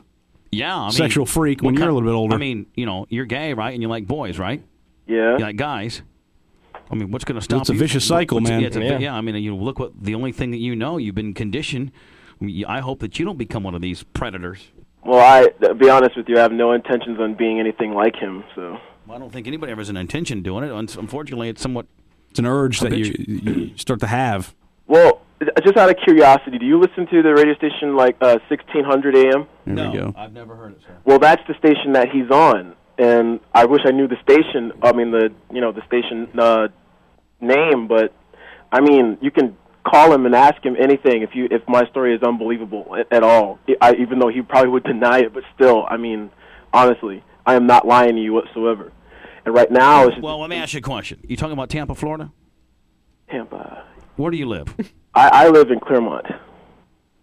Yeah, 0.52 0.76
I 0.76 0.82
mean, 0.84 0.92
Sexual 0.92 1.26
freak 1.26 1.62
when 1.62 1.74
you're 1.74 1.88
a 1.88 1.92
little 1.94 2.06
bit 2.08 2.14
older. 2.14 2.34
I 2.34 2.38
mean, 2.38 2.66
you 2.74 2.84
know, 2.86 3.06
you're 3.08 3.24
gay, 3.24 3.54
right? 3.54 3.72
And 3.72 3.82
you 3.82 3.88
like 3.88 4.06
boys, 4.06 4.38
right? 4.38 4.62
Yeah. 5.06 5.38
You 5.38 5.44
like 5.44 5.56
guys. 5.56 6.02
I 6.90 6.94
mean, 6.96 7.10
what's 7.10 7.24
going 7.24 7.36
to 7.36 7.42
stop? 7.42 7.56
You. 7.56 7.60
It's 7.62 7.70
a 7.70 7.72
you 7.72 7.78
vicious 7.78 8.06
cycle, 8.06 8.36
what's- 8.38 8.50
man. 8.50 8.60
Yeah, 8.60 8.68
a- 8.74 8.80
Yeah. 8.84 8.98
yeah, 8.98 9.14
I 9.14 9.22
mean, 9.22 9.34
you 9.36 9.56
look 9.56 9.78
what 9.78 9.92
the 10.00 10.14
only 10.14 10.32
thing 10.32 10.50
that 10.50 10.58
you 10.58 10.76
know, 10.76 10.98
you've 10.98 11.14
been 11.14 11.32
conditioned. 11.34 11.92
I 12.68 12.80
hope 12.80 13.00
that 13.00 13.18
you 13.18 13.24
don't 13.24 13.38
become 13.38 13.62
one 13.62 13.74
of 13.74 13.80
these 13.80 14.02
predators. 14.02 14.68
Well, 15.04 15.20
I 15.20 15.48
to 15.66 15.74
be 15.74 15.90
honest 15.90 16.16
with 16.16 16.28
you, 16.28 16.38
I 16.38 16.42
have 16.42 16.52
no 16.52 16.72
intentions 16.72 17.20
on 17.20 17.34
being 17.34 17.60
anything 17.60 17.92
like 17.92 18.16
him. 18.16 18.44
So. 18.54 18.78
Well, 19.06 19.16
I 19.16 19.18
don't 19.18 19.30
think 19.30 19.46
anybody 19.46 19.72
ever 19.72 19.80
has 19.80 19.90
an 19.90 19.96
intention 19.96 20.42
doing 20.42 20.64
it. 20.64 20.70
Unfortunately, 20.70 21.48
it's 21.48 21.60
somewhat. 21.60 21.86
it's 22.30 22.38
an 22.38 22.46
urge 22.46 22.80
that 22.80 22.92
you, 22.92 23.12
bitch. 23.12 23.44
you 23.44 23.70
start 23.76 24.00
to 24.00 24.06
have. 24.06 24.54
Well, 24.86 25.20
just 25.62 25.76
out 25.76 25.90
of 25.90 25.96
curiosity, 26.02 26.58
do 26.58 26.66
you 26.66 26.78
listen 26.78 27.06
to 27.08 27.22
the 27.22 27.34
radio 27.34 27.54
station 27.54 27.96
like 27.96 28.16
uh, 28.20 28.38
1600 28.48 29.16
AM? 29.16 29.46
There 29.66 29.74
no, 29.74 29.90
we 29.90 29.98
go. 29.98 30.14
I've 30.16 30.32
never 30.32 30.56
heard 30.56 30.72
it, 30.72 30.80
sir. 30.86 30.96
Well, 31.04 31.18
that's 31.18 31.42
the 31.48 31.54
station 31.58 31.92
that 31.92 32.08
he's 32.10 32.30
on, 32.30 32.74
and 32.98 33.40
I 33.52 33.66
wish 33.66 33.82
I 33.84 33.90
knew 33.90 34.08
the 34.08 34.20
station. 34.22 34.72
I 34.82 34.92
mean, 34.92 35.10
the 35.10 35.30
you 35.52 35.60
know 35.60 35.72
the 35.72 35.84
station 35.86 36.28
uh, 36.38 36.68
name, 37.40 37.88
but 37.88 38.14
I 38.72 38.80
mean, 38.80 39.18
you 39.20 39.30
can 39.30 39.56
call 39.94 40.12
him 40.12 40.26
and 40.26 40.34
ask 40.34 40.62
him 40.64 40.76
anything 40.78 41.22
if 41.22 41.30
you 41.34 41.46
if 41.50 41.62
my 41.68 41.84
story 41.90 42.14
is 42.14 42.22
unbelievable 42.22 42.96
at, 42.98 43.12
at 43.12 43.22
all. 43.22 43.58
I, 43.80 43.94
even 43.94 44.18
though 44.18 44.28
he 44.28 44.42
probably 44.42 44.70
would 44.70 44.84
deny 44.84 45.20
it, 45.20 45.32
but 45.32 45.44
still, 45.54 45.84
I 45.88 45.96
mean, 45.96 46.30
honestly, 46.72 47.22
I 47.46 47.54
am 47.54 47.66
not 47.66 47.86
lying 47.86 48.16
to 48.16 48.20
you 48.20 48.32
whatsoever. 48.32 48.92
And 49.44 49.54
right 49.54 49.70
now, 49.70 50.08
it's 50.08 50.20
Well, 50.20 50.40
let 50.40 50.50
me 50.50 50.56
ask 50.56 50.72
you 50.72 50.78
a 50.78 50.82
question. 50.82 51.20
You 51.28 51.36
talking 51.36 51.52
about 51.52 51.70
Tampa, 51.70 51.94
Florida? 51.94 52.32
Tampa. 53.30 53.84
Where 54.16 54.30
do 54.30 54.36
you 54.36 54.46
live? 54.46 54.74
I, 55.14 55.46
I 55.46 55.48
live 55.48 55.70
in 55.70 55.78
Clermont. 55.80 56.26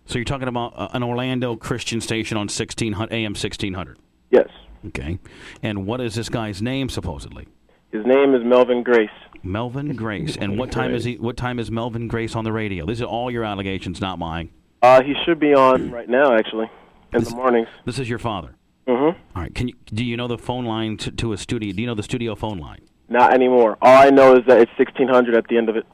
so 0.06 0.18
you're 0.18 0.26
talking 0.26 0.48
about 0.48 0.74
uh, 0.76 0.90
an 0.94 1.04
Orlando 1.04 1.56
Christian 1.56 2.00
station 2.00 2.38
on 2.38 2.44
1600 2.44 3.14
AM 3.14 3.32
1600. 3.32 3.98
Yes, 4.30 4.48
Okay. 4.88 5.20
And 5.62 5.86
what 5.86 6.02
is 6.02 6.16
this 6.16 6.30
guy's 6.30 6.62
name 6.62 6.90
supposedly? 6.90 7.48
His 7.92 8.06
name 8.06 8.34
is 8.34 8.44
Melvin 8.44 8.84
Grace. 8.84 9.10
Melvin 9.44 9.96
Grace. 9.96 10.38
And 10.38 10.58
what 10.58 10.72
time 10.72 10.94
is 10.94 11.04
he? 11.04 11.16
What 11.18 11.38
time 11.38 11.60
is 11.60 11.72
Melvin 11.72 12.08
Grace 12.08 12.36
on 12.36 12.44
the 12.44 12.52
radio? 12.52 12.86
These 12.86 13.02
are 13.02 13.06
all 13.06 13.32
your 13.32 13.44
allegations, 13.44 14.00
not 14.02 14.20
mine. 14.20 14.50
Uh, 14.82 15.02
he 15.04 15.14
should 15.26 15.40
be 15.40 15.54
on 15.54 15.92
right 15.92 16.10
now, 16.10 16.34
actually, 16.36 16.70
in 17.14 17.24
the 17.24 17.32
mornings. 17.32 17.68
This 17.86 18.00
is 18.00 18.10
your 18.10 18.20
father. 18.20 18.56
Mm-hmm. 18.88 19.20
All 19.36 19.42
right. 19.42 19.54
Can 19.54 19.68
you 19.68 19.76
do 19.86 20.04
you 20.04 20.18
know 20.18 20.28
the 20.28 20.38
phone 20.38 20.66
line 20.66 20.98
to, 20.98 21.12
to 21.12 21.34
a 21.34 21.38
studio? 21.38 21.72
Do 21.74 21.82
you 21.82 21.88
know 21.88 21.96
the 21.96 22.04
studio 22.04 22.36
phone 22.36 22.58
line? 22.58 22.82
Not 23.10 23.34
anymore. 23.34 23.78
All 23.82 23.98
I 23.98 24.10
know 24.10 24.36
is 24.36 24.46
that 24.48 24.60
it's 24.60 24.72
1600 24.78 25.36
at 25.36 25.48
the 25.48 25.58
end 25.58 25.70
of 25.70 25.76
it. 25.76 25.86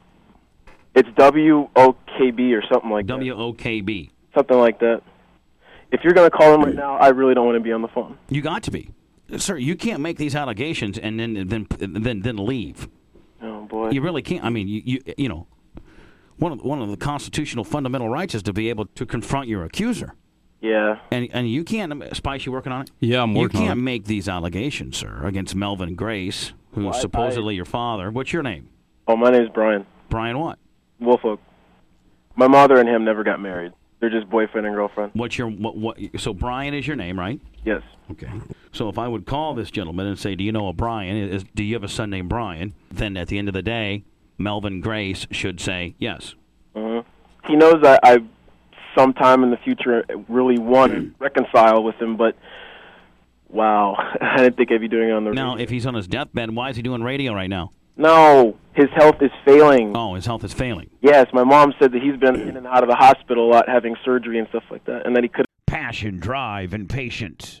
It's 0.94 1.08
WOKB 1.10 2.52
or 2.52 2.62
something 2.72 2.90
like 2.90 3.06
W 3.06 3.32
O 3.32 3.32
K 3.32 3.32
B. 3.32 3.32
that. 3.32 3.32
W 3.34 3.34
O 3.34 3.52
K 3.52 3.80
B. 3.80 4.10
Something 4.34 4.58
like 4.58 4.80
that. 4.80 5.02
If 5.90 6.00
you're 6.04 6.12
going 6.12 6.30
to 6.30 6.36
call 6.36 6.54
him 6.54 6.62
right 6.62 6.74
now, 6.74 6.96
I 6.96 7.08
really 7.08 7.34
don't 7.34 7.46
want 7.46 7.56
to 7.56 7.60
be 7.60 7.72
on 7.72 7.82
the 7.82 7.88
phone. 7.88 8.18
You 8.28 8.42
got 8.42 8.62
to 8.64 8.70
be, 8.70 8.90
sir. 9.36 9.56
You 9.56 9.76
can't 9.76 10.00
make 10.00 10.16
these 10.18 10.34
allegations 10.34 10.98
and 10.98 11.18
then 11.18 11.34
then 11.48 11.66
then 11.78 12.20
then 12.20 12.36
leave. 12.36 12.88
Oh 13.42 13.62
boy. 13.62 13.90
You 13.90 14.00
really 14.02 14.22
can't. 14.22 14.44
I 14.44 14.50
mean, 14.50 14.68
you 14.68 14.82
you 14.84 15.00
you 15.16 15.28
know, 15.28 15.46
one 16.38 16.52
of 16.52 16.62
one 16.62 16.80
of 16.80 16.88
the 16.90 16.96
constitutional 16.96 17.64
fundamental 17.64 18.08
rights 18.08 18.34
is 18.34 18.42
to 18.44 18.52
be 18.52 18.68
able 18.70 18.86
to 18.86 19.06
confront 19.06 19.48
your 19.48 19.64
accuser. 19.64 20.14
Yeah. 20.60 20.98
And 21.12 21.28
and 21.32 21.48
you 21.50 21.62
can't. 21.64 22.04
Spice, 22.16 22.46
you 22.46 22.52
working 22.52 22.72
on 22.72 22.82
it? 22.82 22.90
Yeah, 23.00 23.22
I'm 23.22 23.32
You 23.34 23.42
working 23.42 23.60
on 23.60 23.66
can't 23.68 23.78
it. 23.78 23.82
make 23.82 24.04
these 24.06 24.28
allegations, 24.28 24.96
sir, 24.96 25.20
against 25.24 25.54
Melvin 25.54 25.94
Grace, 25.94 26.52
who's 26.72 26.84
Well, 26.86 26.94
I- 26.94 26.98
supposedly 27.00 27.54
your 27.54 27.64
father. 27.64 28.10
What's 28.10 28.32
your 28.32 28.42
name? 28.42 28.68
Oh, 29.06 29.16
my 29.16 29.30
name's 29.30 29.50
Brian 29.54 29.86
Brian 30.10 30.38
what? 30.38 30.58
Wolfolk. 31.00 31.38
My 32.34 32.46
mother 32.48 32.78
and 32.78 32.88
him 32.88 33.04
never 33.04 33.22
got 33.24 33.40
married. 33.40 33.72
They're 34.00 34.10
just 34.10 34.28
boyfriend 34.30 34.66
and 34.66 34.74
girlfriend. 34.76 35.12
What's 35.14 35.38
your 35.38 35.48
what? 35.48 35.76
what 35.76 35.98
so 36.18 36.32
Brian 36.34 36.74
is 36.74 36.86
your 36.86 36.96
name, 36.96 37.18
right? 37.18 37.40
Yes. 37.64 37.82
Okay. 38.12 38.30
So 38.72 38.88
if 38.88 38.98
I 38.98 39.08
would 39.08 39.26
call 39.26 39.54
this 39.54 39.70
gentleman 39.70 40.06
and 40.06 40.18
say, 40.18 40.34
"Do 40.34 40.44
you 40.44 40.52
know 40.52 40.68
a 40.68 40.72
Brian? 40.72 41.16
Is, 41.16 41.44
do 41.54 41.62
you 41.64 41.74
have 41.74 41.84
a 41.84 41.88
son 41.88 42.10
named 42.10 42.28
Brian?" 42.28 42.74
Then 42.90 43.16
at 43.16 43.28
the 43.28 43.38
end 43.38 43.48
of 43.48 43.54
the 43.54 43.62
day, 43.62 44.04
Melvin 44.36 44.80
Grace 44.80 45.26
should 45.30 45.60
say 45.60 45.94
yes. 45.98 46.34
hmm 46.74 47.00
He 47.46 47.56
knows 47.56 47.76
that 47.82 48.00
I, 48.02 48.18
sometime 48.96 49.42
in 49.42 49.50
the 49.50 49.56
future, 49.58 50.04
really 50.28 50.58
want 50.58 50.92
to 50.92 51.10
reconcile 51.18 51.82
with 51.82 51.96
him, 51.96 52.16
but 52.16 52.36
wow, 53.48 53.94
I 54.20 54.36
didn't 54.38 54.56
think 54.56 54.70
I'd 54.72 54.80
be 54.80 54.88
doing 54.88 55.08
it 55.08 55.12
on 55.12 55.24
the 55.24 55.30
Now, 55.32 55.52
radio. 55.52 55.62
if 55.64 55.70
he's 55.70 55.86
on 55.86 55.94
his 55.94 56.06
deathbed, 56.06 56.54
why 56.54 56.70
is 56.70 56.76
he 56.76 56.82
doing 56.82 57.02
radio 57.02 57.34
right 57.34 57.50
now? 57.50 57.72
No, 57.96 58.56
his 58.74 58.86
health 58.94 59.16
is 59.22 59.30
failing. 59.44 59.96
Oh, 59.96 60.14
his 60.14 60.24
health 60.24 60.44
is 60.44 60.52
failing. 60.52 60.88
Yes, 61.00 61.26
my 61.32 61.42
mom 61.42 61.74
said 61.80 61.90
that 61.92 62.00
he's 62.00 62.16
been 62.16 62.36
in 62.36 62.56
and 62.56 62.64
out 62.66 62.84
of 62.84 62.88
the 62.88 62.94
hospital 62.94 63.48
a 63.48 63.50
lot, 63.50 63.68
having 63.68 63.96
surgery 64.04 64.38
and 64.38 64.46
stuff 64.50 64.62
like 64.70 64.84
that, 64.84 65.04
and 65.04 65.16
that 65.16 65.24
he 65.24 65.28
could. 65.28 65.46
Passion, 65.66 66.18
drive, 66.20 66.72
and 66.72 66.88
patience. 66.88 67.60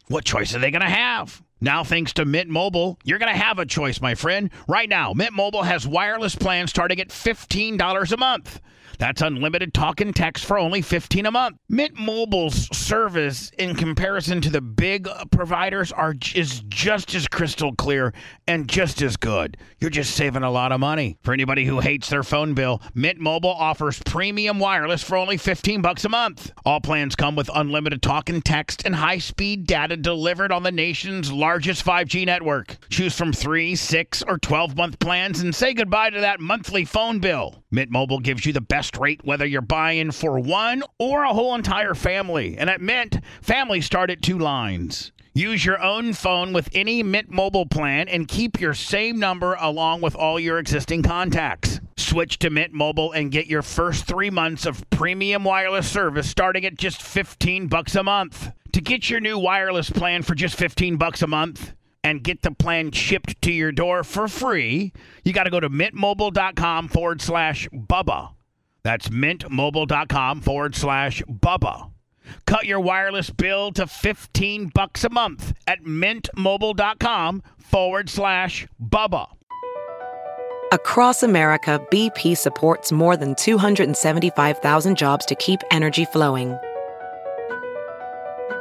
What 0.11 0.25
choice 0.25 0.53
are 0.53 0.59
they 0.59 0.71
going 0.71 0.81
to 0.81 0.89
have? 0.89 1.41
Now, 1.63 1.83
thanks 1.83 2.11
to 2.13 2.25
Mint 2.25 2.49
Mobile, 2.49 2.97
you're 3.03 3.19
going 3.19 3.31
to 3.31 3.37
have 3.37 3.59
a 3.59 3.67
choice, 3.67 4.01
my 4.01 4.15
friend. 4.15 4.49
Right 4.67 4.89
now, 4.89 5.13
Mint 5.13 5.33
Mobile 5.33 5.61
has 5.61 5.85
wireless 5.85 6.35
plans 6.35 6.71
starting 6.71 6.99
at 6.99 7.09
$15 7.09 8.11
a 8.11 8.17
month. 8.17 8.59
That's 8.97 9.21
unlimited 9.21 9.73
talk 9.73 9.99
and 9.99 10.15
text 10.15 10.45
for 10.45 10.59
only 10.59 10.83
15 10.83 11.25
a 11.25 11.31
month. 11.31 11.57
Mint 11.67 11.97
Mobile's 11.97 12.67
service 12.77 13.51
in 13.57 13.75
comparison 13.75 14.41
to 14.41 14.49
the 14.51 14.61
big 14.61 15.07
providers 15.31 15.91
are 15.91 16.13
is 16.35 16.61
just 16.67 17.15
as 17.15 17.27
crystal 17.27 17.73
clear 17.73 18.13
and 18.47 18.69
just 18.69 19.01
as 19.01 19.17
good. 19.17 19.57
You're 19.79 19.89
just 19.89 20.15
saving 20.15 20.43
a 20.43 20.51
lot 20.51 20.71
of 20.71 20.79
money. 20.79 21.17
For 21.23 21.33
anybody 21.33 21.65
who 21.65 21.79
hates 21.79 22.09
their 22.09 22.21
phone 22.21 22.53
bill, 22.53 22.79
Mint 22.93 23.19
Mobile 23.19 23.49
offers 23.49 23.99
premium 24.05 24.59
wireless 24.59 25.01
for 25.01 25.17
only 25.17 25.37
15 25.37 25.81
bucks 25.81 26.05
a 26.05 26.09
month. 26.09 26.51
All 26.63 26.79
plans 26.79 27.15
come 27.15 27.35
with 27.35 27.49
unlimited 27.55 28.03
talk 28.03 28.29
and 28.29 28.45
text 28.45 28.83
and 28.85 28.95
high-speed 28.95 29.65
data 29.65 29.97
delivered 29.97 30.51
on 30.51 30.61
the 30.61 30.71
nation's 30.71 31.31
largest 31.31 31.50
5G 31.59 32.25
network. 32.25 32.77
Choose 32.89 33.15
from 33.15 33.33
3, 33.33 33.75
6, 33.75 34.23
or 34.23 34.37
12-month 34.37 34.99
plans 34.99 35.41
and 35.41 35.53
say 35.53 35.73
goodbye 35.73 36.09
to 36.09 36.21
that 36.21 36.39
monthly 36.39 36.85
phone 36.85 37.19
bill. 37.19 37.63
Mint 37.71 37.91
Mobile 37.91 38.19
gives 38.19 38.45
you 38.45 38.53
the 38.53 38.61
best 38.61 38.97
rate 38.97 39.21
whether 39.23 39.45
you're 39.45 39.61
buying 39.61 40.11
for 40.11 40.39
one 40.39 40.83
or 40.99 41.23
a 41.23 41.33
whole 41.33 41.55
entire 41.55 41.95
family. 41.95 42.57
And 42.57 42.69
at 42.69 42.81
Mint, 42.81 43.19
families 43.41 43.85
start 43.85 44.09
at 44.09 44.21
two 44.21 44.37
lines. 44.37 45.11
Use 45.33 45.65
your 45.65 45.81
own 45.81 46.11
phone 46.11 46.51
with 46.51 46.69
any 46.73 47.03
Mint 47.03 47.29
Mobile 47.29 47.65
plan 47.65 48.09
and 48.09 48.27
keep 48.27 48.59
your 48.59 48.73
same 48.73 49.17
number 49.17 49.55
along 49.59 50.01
with 50.01 50.13
all 50.13 50.37
your 50.37 50.59
existing 50.59 51.03
contacts. 51.03 51.79
Switch 51.95 52.37
to 52.39 52.49
Mint 52.49 52.73
Mobile 52.73 53.13
and 53.13 53.31
get 53.31 53.47
your 53.47 53.61
first 53.61 54.05
3 54.05 54.29
months 54.29 54.65
of 54.65 54.89
premium 54.89 55.45
wireless 55.45 55.89
service 55.89 56.29
starting 56.29 56.65
at 56.65 56.75
just 56.75 57.01
15 57.01 57.67
bucks 57.67 57.95
a 57.95 58.03
month. 58.03 58.51
To 58.73 58.81
get 58.81 59.09
your 59.09 59.19
new 59.19 59.37
wireless 59.37 59.89
plan 59.89 60.23
for 60.23 60.33
just 60.33 60.55
15 60.55 60.95
bucks 60.95 61.21
a 61.21 61.27
month 61.27 61.73
and 62.03 62.23
get 62.23 62.41
the 62.41 62.51
plan 62.51 62.91
shipped 62.91 63.41
to 63.41 63.51
your 63.51 63.71
door 63.71 64.03
for 64.03 64.27
free, 64.27 64.93
you 65.25 65.33
got 65.33 65.43
to 65.43 65.49
go 65.49 65.59
to 65.59 65.69
mintmobile.com 65.69 66.87
forward 66.87 67.21
slash 67.21 67.67
Bubba. 67.69 68.31
That's 68.83 69.09
mintmobile.com 69.09 70.41
forward 70.41 70.75
slash 70.75 71.21
Bubba. 71.23 71.91
Cut 72.45 72.65
your 72.65 72.79
wireless 72.79 73.29
bill 73.29 73.73
to 73.73 73.87
15 73.87 74.71
bucks 74.73 75.03
a 75.03 75.09
month 75.09 75.53
at 75.67 75.83
mintmobile.com 75.83 77.43
forward 77.57 78.09
slash 78.09 78.67
Bubba. 78.81 79.27
Across 80.71 81.23
America, 81.23 81.85
BP 81.91 82.37
supports 82.37 82.93
more 82.93 83.17
than 83.17 83.35
275,000 83.35 84.97
jobs 84.97 85.25
to 85.25 85.35
keep 85.35 85.59
energy 85.69 86.05
flowing. 86.05 86.57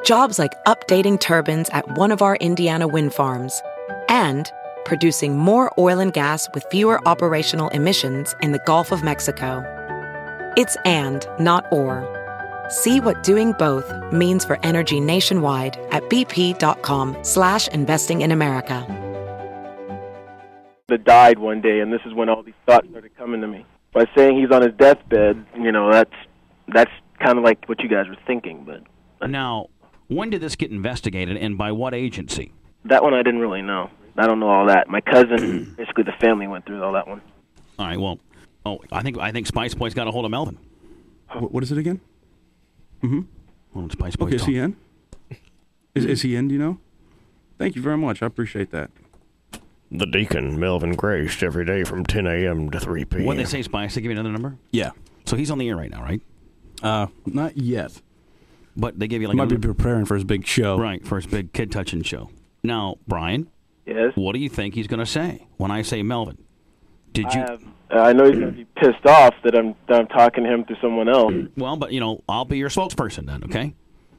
Jobs 0.04 0.38
like 0.38 0.52
updating 0.64 1.20
turbines 1.20 1.68
at 1.70 1.98
one 1.98 2.10
of 2.10 2.22
our 2.22 2.36
Indiana 2.36 2.88
wind 2.88 3.12
farms 3.12 3.62
and 4.08 4.50
producing 4.84 5.36
more 5.36 5.70
oil 5.78 6.00
and 6.00 6.12
gas 6.12 6.48
with 6.54 6.64
fewer 6.70 7.06
operational 7.06 7.68
emissions 7.68 8.34
in 8.40 8.52
the 8.52 8.60
Gulf 8.60 8.92
of 8.92 9.04
Mexico. 9.04 9.62
It's 10.56 10.76
and, 10.84 11.26
not 11.38 11.70
or. 11.70 12.06
See 12.70 12.98
what 13.00 13.22
doing 13.22 13.52
both 13.58 13.92
means 14.10 14.44
for 14.44 14.58
energy 14.64 15.00
nationwide 15.00 15.76
at 15.90 16.02
bp.com 16.04 17.16
slash 17.22 17.68
investing 17.68 18.22
in 18.22 18.32
America. 18.32 18.86
That 20.88 21.04
died 21.04 21.38
one 21.38 21.60
day, 21.60 21.80
and 21.80 21.92
this 21.92 22.00
is 22.06 22.14
when 22.14 22.28
all 22.28 22.42
these 22.42 22.54
thoughts 22.66 22.88
started 22.88 23.16
coming 23.16 23.42
to 23.42 23.46
me. 23.46 23.66
By 23.92 24.06
saying 24.16 24.40
he's 24.40 24.50
on 24.50 24.62
his 24.62 24.72
deathbed, 24.76 25.44
you 25.56 25.70
know, 25.70 25.92
that's 25.92 26.14
that's 26.72 26.90
kind 27.22 27.38
of 27.38 27.44
like 27.44 27.68
what 27.68 27.80
you 27.80 27.88
guys 27.88 28.08
were 28.08 28.16
thinking, 28.26 28.64
but 28.64 29.28
Now, 29.28 29.66
when 30.10 30.28
did 30.30 30.40
this 30.40 30.56
get 30.56 30.70
investigated 30.70 31.36
and 31.36 31.56
by 31.56 31.72
what 31.72 31.94
agency? 31.94 32.52
that 32.84 33.02
one 33.02 33.14
I 33.14 33.22
didn't 33.22 33.40
really 33.40 33.62
know. 33.62 33.90
I 34.16 34.26
don't 34.26 34.40
know 34.40 34.48
all 34.48 34.66
that. 34.66 34.88
My 34.88 35.00
cousin, 35.00 35.74
basically 35.78 36.04
the 36.04 36.12
family 36.20 36.46
went 36.46 36.66
through 36.66 36.82
all 36.82 36.92
that 36.92 37.06
one. 37.06 37.22
All 37.78 37.86
right, 37.86 37.98
well, 37.98 38.18
oh, 38.66 38.80
I 38.92 39.02
think 39.02 39.18
I 39.18 39.32
think 39.32 39.46
Spice 39.46 39.74
Boy's 39.74 39.94
got 39.94 40.06
a 40.06 40.10
hold 40.10 40.24
of 40.24 40.30
Melvin. 40.30 40.58
What, 41.32 41.52
what 41.52 41.62
is 41.62 41.72
it 41.72 41.78
again? 41.78 42.00
Hold 43.02 43.24
on, 43.74 43.90
Spice 43.90 44.16
Boy. 44.16 44.26
Okay, 44.26 44.36
is 44.36 44.44
he 44.44 44.58
in? 44.58 44.76
Is, 45.94 46.04
is 46.04 46.22
he 46.22 46.36
in? 46.36 46.48
Do 46.48 46.54
you 46.54 46.60
know? 46.60 46.78
Thank 47.58 47.76
you 47.76 47.82
very 47.82 47.96
much. 47.96 48.22
I 48.22 48.26
appreciate 48.26 48.70
that. 48.70 48.90
The 49.90 50.06
Deacon, 50.06 50.58
Melvin 50.58 50.94
Grace, 50.94 51.42
every 51.42 51.64
day 51.64 51.82
from 51.82 52.04
10 52.04 52.26
a.m. 52.26 52.70
to 52.70 52.78
3 52.78 53.04
p.m. 53.06 53.24
What 53.24 53.36
they 53.36 53.44
say, 53.44 53.62
Spice? 53.62 53.94
They 53.94 54.00
give 54.00 54.10
you 54.12 54.18
another 54.18 54.32
number? 54.32 54.56
Yeah. 54.70 54.90
So 55.24 55.36
he's 55.36 55.50
on 55.50 55.58
the 55.58 55.68
air 55.68 55.76
right 55.76 55.90
now, 55.90 56.02
right? 56.02 56.22
Uh, 56.82 57.08
not 57.26 57.56
yet. 57.56 58.00
But 58.80 58.98
they 58.98 59.06
give 59.08 59.20
you 59.20 59.28
like 59.28 59.34
you 59.34 59.38
Might 59.38 59.48
be 59.50 59.56
preparing 59.58 60.06
for 60.06 60.14
his 60.14 60.24
big 60.24 60.46
show. 60.46 60.78
right 60.78 61.04
for 61.06 61.16
his 61.16 61.26
big 61.26 61.52
kid 61.52 61.70
touching 61.70 62.02
show. 62.02 62.30
Now, 62.62 62.96
Brian, 63.06 63.48
Yes. 63.86 64.12
what 64.14 64.32
do 64.32 64.38
you 64.38 64.48
think 64.48 64.74
he's 64.74 64.86
going 64.86 65.00
to 65.00 65.06
say 65.06 65.46
when 65.58 65.70
I 65.70 65.82
say 65.82 66.02
Melvin? 66.02 66.38
Did 67.12 67.26
I 67.26 67.34
you? 67.34 67.40
have. 67.40 67.62
Uh, 67.92 67.98
I 67.98 68.12
know 68.12 68.24
he's 68.30 68.38
gonna 68.38 68.52
be 68.52 68.64
pissed 68.76 69.04
off 69.04 69.34
that 69.42 69.56
I'm 69.56 69.74
that 69.88 69.98
I'm 70.00 70.06
talking 70.06 70.44
to 70.44 70.50
him 70.50 70.64
through 70.64 70.76
someone 70.80 71.08
else. 71.08 71.34
Well, 71.56 71.76
but 71.76 71.90
you 71.92 71.98
know, 71.98 72.22
I'll 72.28 72.44
be 72.44 72.56
your 72.56 72.68
spokesperson 72.68 73.26
then. 73.26 73.42
Okay, 73.44 73.74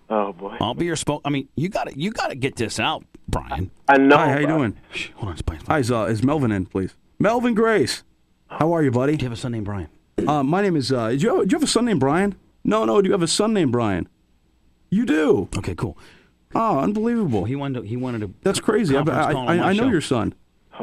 Oh 0.10 0.34
boy. 0.34 0.58
I'll 0.60 0.74
be 0.74 0.86
your 0.86 0.98
spoke. 0.98 1.22
I 1.24 1.30
mean, 1.30 1.48
you 1.56 1.70
got 1.70 1.88
to 1.88 1.98
you 1.98 2.12
got 2.12 2.28
to 2.32 2.36
get 2.36 2.58
this 2.58 2.82
out, 2.82 3.06
Brian. 3.30 3.72
I 3.88 3.98
know. 3.98 4.18
Hi, 4.18 4.30
how 4.34 4.40
you 4.40 4.48
doing? 4.48 4.78
Shh, 4.92 5.08
hold 5.16 5.30
on, 5.32 5.38
Spice. 5.38 5.62
Hi, 5.70 5.80
is, 5.80 5.90
uh, 5.90 6.02
is 6.10 6.22
Melvin 6.22 6.52
in, 6.52 6.66
please? 6.66 6.96
Melvin 7.18 7.54
Grace. 7.54 8.04
How 8.48 8.74
are 8.74 8.84
you, 8.84 8.92
buddy? 8.92 9.16
Do 9.16 9.24
you 9.24 9.30
have 9.30 9.38
a 9.38 9.42
son 9.42 9.54
named 9.54 9.66
Brian? 9.66 9.88
Uh, 10.28 10.44
my 10.44 10.62
name 10.62 10.76
is. 10.76 10.92
Uh, 10.92 11.12
do, 11.12 11.16
you 11.16 11.38
have, 11.38 11.48
do 11.48 11.54
you 11.54 11.58
have 11.58 11.64
a 11.64 11.68
son 11.72 11.86
named 11.86 12.02
Brian? 12.02 12.36
No, 12.66 12.84
no. 12.84 13.02
Do 13.02 13.08
you 13.08 13.14
have 13.14 13.24
a 13.24 13.28
son 13.28 13.54
named 13.54 13.72
Brian? 13.72 14.10
You 14.92 15.06
do. 15.06 15.48
Okay, 15.58 15.74
cool. 15.74 15.98
Oh, 16.54 16.80
unbelievable. 16.80 17.46
He 17.46 17.56
wanted 17.56 17.82
to, 17.82 17.88
he 17.88 17.96
wanted 17.98 18.22
to. 18.22 18.34
That's 18.44 18.60
crazy. 18.60 18.96
I, 18.96 19.02
I, 19.02 19.32
I, 19.32 19.70
I 19.70 19.74
know 19.74 19.84
show. 19.86 19.90
your 19.90 20.02
son. 20.02 20.34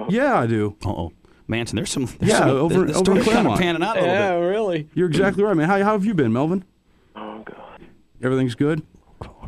Yeah, 0.09 0.39
I 0.41 0.47
do. 0.47 0.77
Uh 0.85 0.89
oh, 0.91 1.13
Manson. 1.47 1.77
There's 1.77 1.91
some. 1.91 2.07
There's 2.07 2.31
Yeah, 2.33 2.39
some, 2.39 2.51
over- 2.51 2.85
this, 2.87 2.97
this 2.97 2.97
over 2.97 3.13
in 3.17 3.23
story's 3.23 3.25
kind 3.25 3.39
of 3.39 3.43
Clermont. 3.57 3.61
panning 3.61 3.83
out 3.83 3.97
a 3.97 4.01
little 4.01 4.15
Yeah, 4.15 4.31
bit. 4.39 4.45
really. 4.47 4.89
You're 4.95 5.09
exactly 5.09 5.43
right, 5.45 5.57
man. 5.57 5.69
How, 5.69 5.77
how 5.85 5.93
have 5.93 6.05
you 6.07 6.15
been, 6.15 6.33
Melvin? 6.33 6.65
Oh 7.17 7.43
god. 7.45 7.83
Everything's 8.23 8.55
good. 8.55 8.83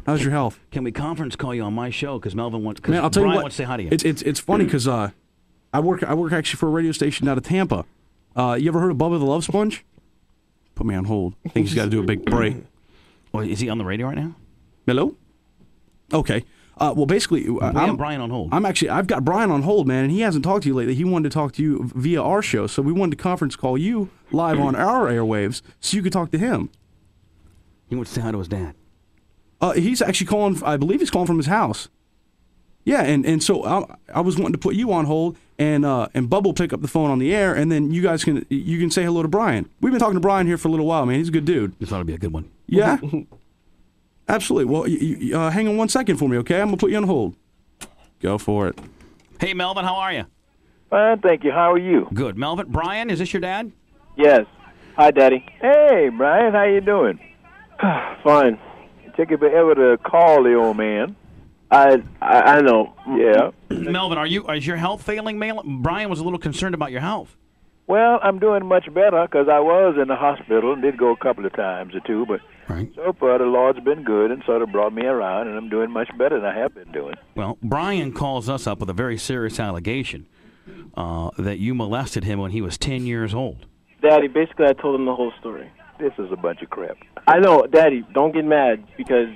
How's 0.07 0.23
your 0.23 0.33
health? 0.33 0.59
Can 0.70 0.83
we 0.85 0.92
conference 0.92 1.37
call 1.37 1.55
you 1.55 1.62
on 1.62 1.73
my 1.75 1.90
show? 1.90 2.18
Because 2.18 2.35
Melvin 2.35 2.62
wants. 2.64 2.81
Cause 2.81 2.90
Man, 2.90 3.03
I'll 3.03 3.11
tell 3.11 3.23
Brian 3.23 3.33
you 3.33 3.37
what. 3.37 3.42
wants 3.44 3.57
to 3.57 3.62
say 3.62 3.66
hi 3.66 3.77
to 3.79 3.83
you. 3.85 3.88
It's 3.92 4.05
it's 4.05 4.23
it's 4.23 4.40
funny 4.40 4.64
because 4.64 4.87
uh, 4.88 5.11
I 5.73 5.81
work 5.81 6.03
I 6.03 6.14
work 6.14 6.33
actually 6.33 6.59
for 6.59 6.66
a 6.66 6.70
radio 6.70 6.92
station 6.92 7.29
out 7.29 7.38
of 7.38 7.44
Tampa. 7.44 7.85
Uh, 8.37 8.57
you 8.61 8.68
ever 8.68 8.81
heard 8.81 8.90
of 8.90 8.96
Bubba 8.99 9.18
the 9.18 9.25
Love 9.25 9.44
Sponge? 9.44 9.85
Put 10.75 10.87
me 10.87 10.94
on 10.94 11.05
hold. 11.05 11.35
I 11.46 11.49
think 11.51 11.66
he's 11.66 11.75
got 11.75 11.85
to 11.85 11.90
do 11.90 12.01
a 12.01 12.05
big 12.05 12.25
break. 12.25 12.57
Well, 13.33 13.42
is 13.49 13.61
he 13.61 13.68
on 13.68 13.79
the 13.79 13.85
radio 13.85 14.07
right 14.07 14.16
now? 14.16 14.35
Hello. 14.90 15.14
Okay. 16.12 16.44
Uh, 16.76 16.92
well, 16.96 17.07
basically, 17.07 17.46
uh, 17.46 17.53
We 17.53 17.61
I'm, 17.61 17.96
Brian 17.96 18.20
on 18.20 18.31
hold. 18.31 18.48
I'm 18.53 18.66
actually 18.66 18.88
I've 18.88 19.07
got 19.07 19.24
Brian 19.24 19.53
on 19.53 19.62
hold, 19.62 19.87
man, 19.87 20.03
and 20.03 20.11
he 20.11 20.22
hasn't 20.22 20.44
talked 20.44 20.64
to 20.64 20.68
you 20.68 20.74
lately. 20.74 20.96
He 20.96 21.05
wanted 21.05 21.31
to 21.31 21.35
talk 21.35 21.53
to 21.53 21.62
you 21.62 21.88
via 21.94 22.20
our 22.20 22.42
show, 22.42 22.66
so 22.66 22.83
we 22.83 22.90
wanted 22.90 23.16
to 23.16 23.22
conference 23.22 23.55
call 23.55 23.79
you 23.79 24.11
live 24.33 24.59
on 24.59 24.74
our 24.74 25.07
airwaves 25.07 25.62
so 25.79 25.96
you 25.96 26.03
could 26.03 26.12
talk 26.12 26.33
to 26.33 26.38
him. 26.38 26.70
He 27.88 27.94
wants 27.94 28.11
to 28.11 28.16
say 28.16 28.22
hi 28.22 28.33
to 28.33 28.38
his 28.38 28.48
dad. 28.48 28.74
Uh, 29.61 29.72
he's 29.74 30.03
actually 30.03 30.26
calling. 30.26 30.61
I 30.64 30.76
believe 30.76 30.98
he's 30.98 31.11
calling 31.11 31.29
from 31.29 31.37
his 31.37 31.46
house. 31.46 31.88
Yeah, 32.83 33.03
and, 33.03 33.24
and 33.24 33.40
so 33.40 33.62
I, 33.64 33.85
I 34.12 34.20
was 34.22 34.38
wanting 34.38 34.55
to 34.55 34.59
put 34.59 34.74
you 34.74 34.90
on 34.92 35.05
hold, 35.05 35.37
and 35.57 35.85
uh, 35.85 36.09
and 36.14 36.29
Bubba 36.29 36.44
will 36.44 36.55
pick 36.55 36.72
up 36.72 36.81
the 36.81 36.88
phone 36.88 37.11
on 37.11 37.20
the 37.20 37.33
air, 37.33 37.55
and 37.55 37.70
then 37.70 37.92
you 37.92 38.03
guys 38.03 38.24
can 38.24 38.44
you 38.48 38.81
can 38.81 38.90
say 38.90 39.05
hello 39.05 39.22
to 39.22 39.29
Brian. 39.29 39.68
We've 39.81 39.92
been 39.92 40.00
talking 40.00 40.14
to 40.14 40.20
Brian 40.20 40.48
here 40.48 40.59
for 40.59 40.66
a 40.66 40.70
little 40.72 40.87
while, 40.87 41.07
man. 41.07 41.18
He's 41.18 41.29
a 41.29 41.33
good 41.33 41.44
dude. 41.44 41.79
This 41.79 41.92
ought 41.92 41.98
to 41.98 42.05
be 42.05 42.14
a 42.14 42.18
good 42.18 42.33
one. 42.33 42.50
Yeah, 42.66 42.98
absolutely. 44.35 44.73
Well, 44.73 44.87
you, 44.88 44.99
you, 44.99 45.38
uh, 45.38 45.51
hang 45.51 45.69
on 45.69 45.77
one 45.77 45.88
second 45.88 46.16
for 46.16 46.29
me, 46.29 46.38
okay? 46.38 46.61
I'm 46.61 46.69
gonna 46.69 46.77
put 46.77 46.90
you 46.90 46.97
on 46.97 47.05
hold. 47.05 47.37
Go 48.21 48.38
for 48.38 48.69
it. 48.69 48.79
Hey, 49.40 49.55
Melvin, 49.55 49.85
how 49.85 49.97
are 49.97 50.12
you? 50.12 50.25
Fine, 50.90 51.21
thank 51.21 51.45
you. 51.45 51.53
How 51.53 51.73
are 51.73 51.79
you? 51.79 52.09
Good. 52.12 52.37
Melvin, 52.37 52.66
Brian, 52.69 53.11
is 53.11 53.19
this 53.19 53.33
your 53.33 53.40
dad? 53.40 53.73
Yes. 54.16 54.45
Hi, 54.97 55.11
Daddy. 55.11 55.45
Hey, 55.61 56.11
Brian, 56.14 56.53
how 56.53 56.64
you 56.64 56.81
doing? 56.81 57.19
Fine. 58.23 58.59
It 59.05 59.16
took 59.16 59.31
you 59.31 59.38
forever 59.38 59.75
to 59.75 59.99
call 59.99 60.43
the 60.43 60.55
old 60.55 60.77
man. 60.77 61.16
I 61.71 62.03
I, 62.21 62.40
I 62.57 62.61
know. 62.61 62.93
Yeah. 63.16 63.51
Melvin, 63.71 64.19
are 64.19 64.27
you 64.27 64.47
is 64.49 64.66
your 64.66 64.77
health 64.77 65.03
failing? 65.03 65.38
Mel- 65.38 65.62
Brian 65.64 66.11
was 66.11 66.19
a 66.19 66.25
little 66.25 66.38
concerned 66.38 66.75
about 66.75 66.90
your 66.90 67.01
health. 67.01 67.37
Well, 67.90 68.20
I'm 68.22 68.38
doing 68.38 68.66
much 68.66 68.85
better 68.94 69.20
because 69.26 69.48
I 69.48 69.59
was 69.59 69.96
in 70.00 70.07
the 70.07 70.14
hospital 70.14 70.72
and 70.72 70.81
did 70.81 70.96
go 70.96 71.11
a 71.11 71.16
couple 71.16 71.44
of 71.44 71.53
times 71.55 71.92
or 71.92 71.98
two, 72.07 72.24
but 72.24 72.40
Right. 72.68 72.88
so 72.94 73.12
far 73.18 73.37
the 73.38 73.46
Lord's 73.46 73.81
been 73.81 74.05
good 74.05 74.31
and 74.31 74.44
sort 74.44 74.62
of 74.62 74.70
brought 74.70 74.92
me 74.92 75.07
around, 75.07 75.48
and 75.48 75.59
I'm 75.59 75.68
doing 75.68 75.90
much 75.90 76.09
better 76.16 76.38
than 76.38 76.48
I 76.48 76.57
have 76.57 76.72
been 76.72 76.92
doing. 76.92 77.16
Well, 77.35 77.59
Brian 77.64 78.12
calls 78.12 78.48
us 78.48 78.68
up 78.68 78.79
with 78.79 78.90
a 78.90 78.92
very 78.92 79.18
serious 79.18 79.59
allegation 79.59 80.26
uh, 80.96 81.31
that 81.37 81.59
you 81.59 81.74
molested 81.74 82.22
him 82.22 82.38
when 82.38 82.53
he 82.53 82.62
was 82.62 82.79
10 82.79 83.07
years 83.07 83.35
old. 83.35 83.66
Daddy, 84.00 84.29
basically, 84.29 84.66
I 84.66 84.72
told 84.72 84.94
him 84.94 85.05
the 85.05 85.16
whole 85.16 85.33
story. 85.40 85.68
This 85.98 86.12
is 86.16 86.31
a 86.31 86.37
bunch 86.37 86.62
of 86.62 86.70
crap. 86.70 86.96
I 87.26 87.40
know, 87.40 87.66
Daddy. 87.66 88.05
Don't 88.14 88.33
get 88.33 88.44
mad 88.44 88.85
because 88.96 89.31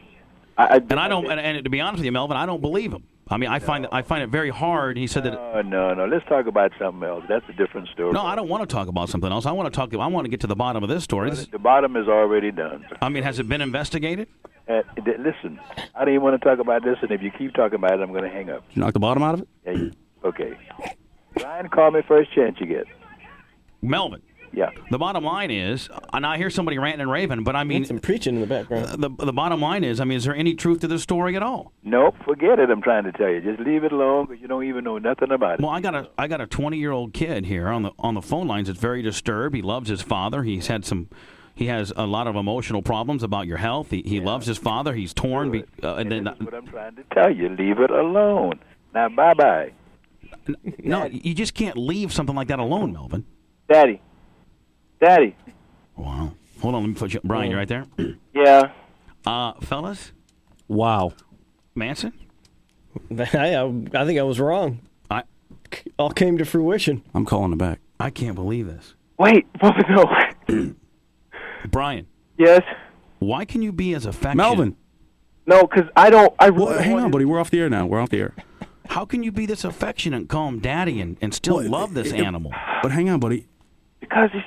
I. 0.57 0.65
I 0.65 0.77
And 0.77 0.93
I 1.01 1.09
don't, 1.09 1.29
and, 1.29 1.41
and 1.41 1.65
to 1.65 1.71
be 1.71 1.81
honest 1.81 1.99
with 1.99 2.05
you, 2.05 2.13
Melvin, 2.13 2.37
I 2.37 2.47
don't 2.47 2.61
believe 2.61 2.93
him. 2.93 3.03
I 3.29 3.39
mean, 3.39 3.49
I 3.49 3.59
find 3.59 3.85
it, 3.87 3.91
I 3.93 4.03
find 4.03 4.23
it 4.23 4.29
very 4.29 4.51
hard. 4.51 4.97
He 4.99 5.07
said 5.07 5.25
that. 5.25 5.33
No, 5.67 5.95
no. 5.95 6.05
Let's 6.07 6.27
talk 6.27 6.47
about 6.47 6.73
something 6.79 7.09
else. 7.09 7.25
That's 7.29 7.49
a 7.49 7.53
different 7.55 7.89
story. 7.89 8.13
No, 8.13 8.21
I 8.23 8.35
don't 8.37 8.49
want 8.49 8.69
to 8.69 8.73
talk 8.73 8.89
about 8.89 9.09
something 9.09 9.31
else. 9.33 9.47
I 9.47 9.53
want 9.53 9.73
to 9.73 9.77
talk. 9.77 9.95
I 9.95 10.07
want 10.09 10.27
to 10.27 10.29
get 10.29 10.41
to 10.41 10.47
the 10.47 10.57
bottom 10.57 10.83
of 10.83 10.91
this 10.91 11.05
story. 11.05 11.31
This, 11.31 11.47
The 11.47 11.59
bottom 11.59 11.97
is 11.97 12.07
already 12.07 12.51
done. 12.53 12.85
I 13.01 13.09
mean, 13.09 13.23
has 13.23 13.39
it 13.39 13.49
been 13.49 13.63
investigated? 13.63 14.29
Uh, 14.69 14.83
listen, 15.19 15.59
I 15.95 16.05
don't 16.05 16.15
even 16.15 16.23
want 16.23 16.41
to 16.41 16.49
talk 16.49 16.59
about 16.59 16.85
this, 16.85 16.97
and 17.03 17.11
if 17.11 17.23
you 17.23 17.31
keep 17.31 17.55
talking 17.55 17.77
about 17.77 17.93
it, 17.93 18.01
I'm 18.03 18.11
going 18.13 18.25
to 18.25 18.31
hang 18.31 18.51
up. 18.51 18.65
You 18.73 18.81
knock 18.81 18.93
the 18.95 19.01
bottom 19.01 19.23
out 19.23 19.35
of 19.35 19.41
it? 19.43 19.49
Yeah, 19.67 19.73
you- 19.73 19.93
okay. 20.25 20.57
Ryan, 21.43 21.69
call 21.69 21.91
me 21.91 22.01
first 22.07 22.33
chance 22.35 22.57
you 22.61 22.67
get. 22.67 22.85
Melvin, 23.83 24.23
Yeah. 24.57 24.71
the 24.91 24.99
bottom 24.99 25.25
line 25.25 25.51
is, 25.51 25.89
and 26.13 26.27
I 26.27 26.37
hear 26.39 26.51
somebody 26.51 26.79
ranting 26.79 27.03
and 27.03 27.11
raving, 27.11 27.45
but 27.45 27.57
I 27.57 27.65
mean, 27.65 27.85
some 27.85 27.99
preaching 27.99 28.37
in 28.37 28.41
the 28.41 28.47
background. 28.47 28.87
the 29.03 29.11
the 29.25 29.33
bottom 29.33 29.61
line 29.61 29.85
is, 29.85 30.01
I 30.01 30.05
mean, 30.05 30.17
is 30.19 30.25
there 30.25 30.35
any 30.35 30.55
truth 30.55 30.81
to 30.81 30.89
this 30.89 31.03
story 31.03 31.37
at 31.37 31.43
all? 31.43 31.73
Nope, 31.83 32.15
forget 32.25 32.59
it. 32.59 32.71
I'm 32.71 32.83
trying 32.83 33.05
to 33.05 33.13
tell 33.13 33.29
you. 33.29 33.41
Just 33.41 33.61
leave 33.61 33.85
it 33.85 33.93
alone 33.93 34.27
because 34.27 34.41
you 34.41 34.49
don't 34.49 34.65
even 34.65 34.85
know 34.85 34.99
nothing 34.99 35.31
about 35.31 35.55
it. 35.55 35.61
Well, 35.61 35.71
I 35.71 35.81
got 35.81 35.95
a 35.95 36.09
I 36.17 36.29
got 36.29 36.41
a 36.41 36.47
20 36.47 36.77
year 36.79 36.93
old 36.93 37.13
kid 37.13 37.47
here 37.47 37.69
on 37.69 37.83
the 37.83 37.91
on 37.99 38.15
the 38.15 38.23
phone 38.23 38.47
lines. 38.47 38.69
It's 38.69 38.79
very 38.81 39.03
disturbed. 39.03 39.55
He 39.55 39.63
loves 39.63 39.89
his 39.89 40.03
father. 40.03 40.43
He's 40.43 40.69
had 40.69 40.85
some. 40.85 41.09
He 41.57 41.67
has 41.67 41.93
a 41.97 42.05
lot 42.05 42.27
of 42.27 42.35
emotional 42.35 42.83
problems 42.83 43.23
about 43.23 43.47
your 43.47 43.59
health. 43.59 43.91
He, 43.91 44.03
he 44.05 44.19
loves 44.19 44.47
his 44.49 44.59
father. 44.59 44.93
He's 44.93 45.15
torn. 45.15 45.53
Be, 45.53 45.65
uh, 45.85 45.95
and 45.95 46.11
then 46.11 46.25
This 46.25 46.35
is 46.35 46.45
what 46.47 46.55
I'm 46.55 46.67
trying 46.67 46.97
to 46.97 47.05
tell 47.13 47.31
you. 47.33 47.49
Leave 47.49 47.79
it 47.79 47.91
alone. 47.91 48.59
Now, 48.93 49.09
bye 49.09 49.35
bye. 49.35 49.73
no, 50.79 51.05
you 51.07 51.33
just 51.33 51.55
can't 51.55 51.77
leave 51.77 52.13
something 52.13 52.35
like 52.35 52.49
that 52.49 52.59
alone, 52.59 52.93
Melvin. 52.93 53.25
Daddy. 53.69 54.01
Daddy. 55.05 55.37
Wow. 55.97 56.33
Hold 56.63 56.75
on, 56.77 56.83
let 56.83 56.89
me 56.89 56.95
put 56.95 57.13
you. 57.13 57.21
Brian, 57.25 57.51
you 57.51 57.57
right 57.59 57.69
there? 57.69 57.85
Yeah. 58.35 58.73
Uh, 59.25 59.53
fellas, 59.61 60.11
Wow. 60.67 61.13
Manson, 61.77 62.13
I, 63.19 63.55
I 63.95 64.05
think 64.05 64.19
I 64.19 64.23
was 64.23 64.41
wrong. 64.41 64.81
I 65.11 65.23
All 65.99 66.11
came 66.11 66.37
to 66.39 66.45
fruition. 66.45 67.03
I'm 67.15 67.25
calling 67.25 67.53
it 67.53 67.59
back. 67.59 67.79
I 68.01 68.11
can't 68.11 68.35
believe 68.35 68.67
this. 68.67 68.95
Wait, 69.19 69.47
Bubba, 69.55 69.89
no. 70.49 70.75
Brian, 71.71 72.07
yes. 72.39 72.63
why 73.21 73.45
can 73.45 73.63
you 73.63 73.71
be 73.73 73.95
as 73.95 74.05
affectionate? 74.05 74.37
Melvin. 74.37 74.77
No, 75.47 75.63
because 75.63 75.89
I 75.97 76.11
don't. 76.11 76.35
I 76.39 76.47
really 76.47 76.65
Well, 76.67 76.83
hang 76.83 76.99
on, 76.99 77.11
buddy. 77.13 77.25
We're 77.25 77.39
off 77.41 77.51
the 77.51 77.61
air 77.61 77.71
now. 77.71 77.87
We're 77.87 78.01
off 78.01 78.09
the 78.11 78.19
air. 78.21 78.35
How 78.89 79.05
can 79.05 79.23
you 79.23 79.31
be 79.33 79.47
this 79.47 79.65
affectionate 79.65 80.17
and 80.17 80.29
call 80.29 80.49
him 80.49 80.59
daddy 80.59 81.01
and, 81.01 81.17
and 81.21 81.33
still 81.35 81.57
Well, 81.57 81.69
love 81.69 81.95
this 81.95 82.13
it- 82.13 82.21
animal? 82.21 82.53
But 82.83 82.91
hang 82.93 83.09
on, 83.11 83.21
buddy. 83.21 83.47
Because 84.01 84.31
he's. 84.33 84.43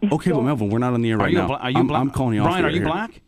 He's 0.00 0.12
Okay, 0.12 0.32
but 0.32 0.42
Melvin, 0.42 0.70
we're 0.70 0.78
not 0.78 0.92
on 0.94 1.02
the 1.02 1.10
air 1.10 1.16
Are 1.16 1.20
right 1.20 1.32
you, 1.32 1.38
now. 1.38 1.46
bla- 1.48 1.56
are 1.58 1.70
you 1.70 1.78
I'm, 1.78 1.86
black? 1.86 2.00
I'm 2.00 2.10
calling 2.10 2.34
you 2.34 2.40
off 2.42 2.48
Brian, 2.48 2.62
the 2.62 2.68
are 2.68 2.72
you 2.72 2.80
here. 2.80 2.86
black? 2.88 3.20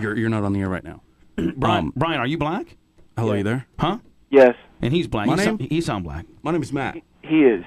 You're 0.00 0.16
you're 0.16 0.30
not 0.30 0.44
on 0.44 0.52
the 0.52 0.60
air 0.60 0.68
right 0.68 0.84
now. 0.84 1.02
Brian, 1.56 1.86
Um, 1.86 1.92
Brian, 1.96 2.20
are 2.20 2.26
you 2.26 2.38
black? 2.38 2.76
Hello, 3.16 3.34
you 3.34 3.42
there? 3.42 3.66
Huh? 3.78 3.98
Yes, 4.30 4.54
And 4.80 4.92
he's 4.94 5.06
black. 5.06 5.26
My 5.26 5.32
he, 5.34 5.36
name? 5.38 5.44
Sound, 5.58 5.60
he 5.60 5.80
sound 5.80 6.04
black. 6.04 6.24
My 6.42 6.50
name 6.52 6.62
is 6.62 6.72
Matt. 6.72 6.96
he 7.22 7.42
is. 7.44 7.64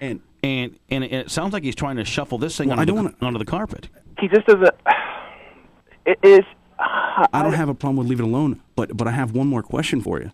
And 0.00 0.20
And 0.42 0.78
and 0.90 1.02
it, 1.04 1.12
it 1.12 1.30
sounds 1.30 1.52
like 1.52 1.62
he's 1.64 1.74
trying 1.74 1.96
to 1.96 2.04
shuffle 2.04 2.38
this 2.38 2.56
thing 2.56 2.68
Well, 2.68 2.78
I 2.78 2.82
under, 2.82 2.92
don't 2.92 3.04
the, 3.04 3.10
wanna- 3.20 3.26
under 3.26 3.38
the 3.38 3.44
carpet. 3.44 3.88
He 4.18 4.28
just 4.28 4.46
doesn't. 4.46 4.74
It 6.06 6.18
is. 6.22 6.40
I 6.78 7.42
don't 7.42 7.52
have 7.52 7.68
a 7.68 7.74
problem 7.74 7.96
with 7.98 8.08
leave 8.08 8.20
it 8.20 8.24
alone, 8.24 8.60
but 8.74 8.96
but 8.96 9.06
I 9.06 9.10
have 9.10 9.32
one 9.32 9.46
more 9.48 9.62
question 9.62 10.00
for 10.00 10.18
you. 10.20 10.30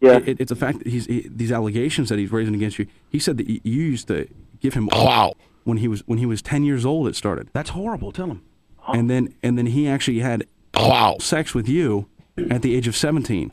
Yeah. 0.00 0.18
It, 0.24 0.40
it's 0.40 0.50
a 0.52 0.56
fact 0.56 0.78
that 0.78 0.88
he's 0.88 1.06
he, 1.06 1.26
these 1.30 1.52
allegations 1.52 2.08
that 2.08 2.18
he's 2.18 2.32
raising 2.32 2.54
against 2.54 2.78
you. 2.78 2.86
He 3.08 3.18
said 3.18 3.36
that 3.38 3.46
you 3.48 3.60
you 3.62 3.82
used 3.82 4.08
to 4.08 4.26
give 4.60 4.74
him 4.74 4.88
Wow. 4.92 5.34
When 5.66 5.78
he 5.78 5.88
was 5.88 6.00
when 6.06 6.18
he 6.18 6.24
was 6.26 6.40
ten 6.40 6.62
years 6.64 6.86
old. 6.86 7.06
It 7.08 7.16
started, 7.16 7.50
That's 7.52 7.70
horrible. 7.70 8.12
Tell 8.12 8.28
him. 8.28 8.42
and 8.88 9.10
then 9.10 9.34
and 9.42 9.58
then 9.58 9.66
he 9.66 9.86
actually 9.88 10.20
had 10.20 10.46
Wow. 10.74 11.16
sex 11.20 11.54
with 11.54 11.68
you 11.68 12.06
at 12.50 12.62
the 12.62 12.74
age 12.74 12.86
of 12.88 12.96
seventeen. 12.96 13.52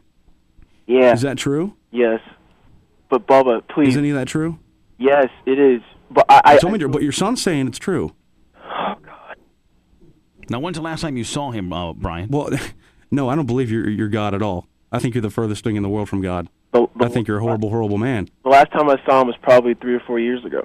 yeah. 0.87 1.13
Is 1.13 1.21
that 1.21 1.37
true? 1.37 1.73
yes. 1.91 2.19
But 3.09 3.27
Bubba, 3.27 3.61
please. 3.67 3.89
Is 3.89 3.97
any 3.97 4.09
of 4.09 4.15
that 4.15 4.27
true? 4.27 4.57
yes, 4.97 5.27
it 5.45 5.59
is. 5.59 5.81
But 6.09 6.25
I. 6.29 6.41
I, 6.45 6.53
You 6.53 6.59
told 6.59 6.73
me, 6.73 6.79
but 6.87 7.01
your 7.03 7.11
son's 7.11 7.41
saying 7.41 7.67
it's 7.67 7.77
true. 7.79 8.13
Oh 8.57 8.95
God. 9.03 9.35
Now, 10.49 10.59
when's 10.59 10.77
the 10.77 10.81
last 10.83 11.01
time 11.01 11.15
you 11.17 11.23
saw 11.23 11.51
him, 11.51 11.71
uh, 11.73 11.93
Brian? 11.93 12.29
Well, 12.29 12.49
no, 13.11 13.29
I 13.29 13.35
don't 13.35 13.45
believe 13.45 13.69
you're 13.71 13.89
you're 13.89 14.07
God 14.09 14.33
at 14.33 14.41
all. 14.41 14.67
I 14.91 14.99
think 14.99 15.15
you're 15.15 15.21
the 15.21 15.29
furthest 15.29 15.63
thing 15.63 15.75
in 15.75 15.83
the 15.83 15.89
world 15.89 16.09
from 16.09 16.21
God. 16.21 16.49
the, 16.71 16.87
the, 16.97 17.05
I 17.05 17.09
think 17.09 17.27
you're 17.27 17.37
a 17.37 17.41
horrible, 17.41 17.69
horrible 17.69 17.97
man. 17.97 18.29
The 18.43 18.49
last 18.49 18.71
time 18.71 18.89
I 18.89 18.97
saw 19.05 19.21
him 19.21 19.27
was 19.27 19.35
probably 19.41 19.73
three 19.75 19.95
or 19.95 19.99
four 20.01 20.19
years 20.19 20.43
ago. 20.45 20.61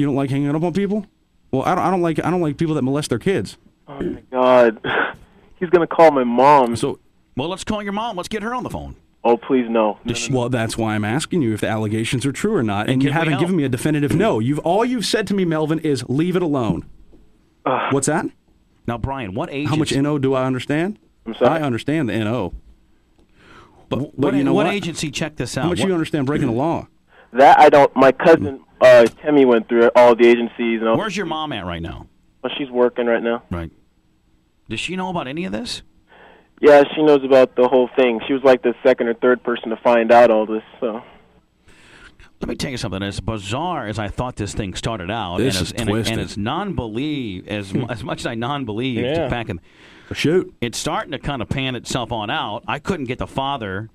You 0.00 0.06
don't 0.06 0.14
like 0.14 0.30
hanging 0.30 0.48
up 0.54 0.62
on 0.62 0.72
people? 0.72 1.06
Well, 1.52 1.62
I 1.62 1.74
don't. 1.74 1.84
I 1.84 1.90
don't 1.90 2.00
like. 2.00 2.24
I 2.24 2.30
don't 2.30 2.40
like 2.40 2.56
people 2.56 2.74
that 2.76 2.82
molest 2.82 3.10
their 3.10 3.18
kids. 3.18 3.58
Oh 3.86 4.00
my 4.00 4.22
God. 4.32 4.80
He's 5.58 5.68
gonna 5.68 5.86
call 5.86 6.10
my 6.10 6.24
mom. 6.24 6.74
So, 6.74 7.00
Well, 7.36 7.48
let's 7.48 7.64
call 7.64 7.82
your 7.82 7.92
mom. 7.92 8.16
Let's 8.16 8.30
get 8.30 8.42
her 8.42 8.54
on 8.54 8.62
the 8.62 8.70
phone. 8.70 8.96
oh 9.24 9.36
please 9.36 9.66
no. 9.68 9.98
no, 10.02 10.14
Does 10.14 10.30
no, 10.30 10.38
well, 10.38 10.48
that's 10.48 10.78
why 10.78 10.94
I'm 10.94 11.04
asking 11.04 11.42
you 11.42 11.52
if 11.52 11.60
the 11.60 11.68
allegations 11.68 12.24
are 12.24 12.32
true 12.32 12.54
or 12.54 12.62
not, 12.62 12.86
and, 12.86 12.94
And 12.94 13.02
you 13.02 13.12
haven't 13.12 13.38
given 13.38 13.56
me 13.56 13.64
a 13.64 13.68
definitive 13.68 14.14
no. 14.16 14.38
You've 14.38 14.60
all 14.60 14.86
you've 14.86 15.04
said 15.04 15.26
to 15.26 15.34
me, 15.34 15.44
Melvin, 15.44 15.80
is 15.80 16.02
leave 16.08 16.34
it 16.34 16.40
alone. 16.42 16.86
What's 17.90 18.06
that? 18.06 18.24
Now, 18.86 18.96
Brian, 18.96 19.34
what 19.34 19.50
age? 19.52 19.68
How 19.68 19.76
much 19.76 19.92
no 19.94 20.18
do 20.18 20.32
I 20.32 20.46
understand? 20.46 20.98
I'm 21.26 21.34
sorry? 21.34 21.60
I 21.60 21.62
understand 21.62 22.08
the 22.08 22.18
no. 22.20 22.54
But, 23.90 23.98
but 23.98 24.18
What, 24.18 24.34
you 24.34 24.44
know 24.44 24.54
what 24.54 24.64
what? 24.64 24.74
agency 24.74 25.10
checked 25.10 25.36
this 25.36 25.58
out? 25.58 25.64
How 25.64 25.68
much 25.68 25.80
What- 25.80 25.88
you 25.88 25.92
understand 25.92 26.24
breaking 26.26 26.46
the 26.46 26.54
law? 26.54 26.88
That 27.34 27.60
I 27.60 27.68
don't. 27.68 27.94
My 27.94 28.12
cousin 28.12 28.60
mm. 28.60 28.64
Uh, 28.80 29.04
Timmy 29.22 29.44
went 29.44 29.68
through 29.68 29.90
all 29.94 30.14
the 30.14 30.26
agencies 30.26 30.80
and 30.80 30.88
all. 30.88 30.96
Where's 30.96 31.16
your 31.16 31.26
mom 31.26 31.52
at 31.52 31.64
right 31.66 31.82
now? 31.82 32.06
Well, 32.42 32.52
she's 32.56 32.70
working 32.70 33.06
right 33.06 33.22
now. 33.22 33.42
Right. 33.50 33.70
Does 34.68 34.80
she 34.80 34.96
know 34.96 35.08
about 35.10 35.26
any 35.28 35.44
of 35.44 35.52
this? 35.52 35.82
Yeah, 36.60 36.82
she 36.94 37.02
knows 37.02 37.24
about 37.24 37.56
the 37.56 37.68
whole 37.68 37.88
thing. 37.96 38.20
She 38.26 38.32
was 38.34 38.42
like 38.44 38.62
the 38.62 38.74
second 38.82 39.08
or 39.08 39.14
third 39.14 39.42
person 39.42 39.70
to 39.70 39.76
find 39.78 40.12
out 40.12 40.30
all 40.30 40.46
this. 40.46 40.62
So 40.78 41.02
Let 42.40 42.48
me 42.48 42.54
tell 42.54 42.70
you 42.70 42.76
something. 42.76 43.02
As 43.02 43.18
bizarre 43.20 43.86
as 43.86 43.98
I 43.98 44.08
thought 44.08 44.36
this 44.36 44.54
thing 44.54 44.74
started 44.74 45.10
out, 45.10 45.38
This 45.38 45.56
and, 45.56 45.62
is 45.66 45.72
as, 45.72 45.80
and, 45.80 45.88
twisted. 45.88 46.12
and 46.12 46.20
as 46.22 46.36
non-believe 46.38 47.48
as 47.48 47.74
as 47.88 48.04
much 48.04 48.20
as 48.20 48.26
I 48.26 48.34
non-believed 48.34 49.00
Yeah. 49.04 49.28
back 49.28 49.48
in, 49.48 49.60
Shoot. 50.12 50.54
it's 50.60 50.76
starting 50.78 51.12
to 51.12 51.18
kind 51.18 51.40
of 51.42 51.48
pan 51.48 51.76
itself 51.76 52.12
on 52.12 52.30
out. 52.30 52.62
I 52.68 52.78
couldn't 52.78 53.06
get 53.06 53.18
the 53.18 53.26
father. 53.26 53.88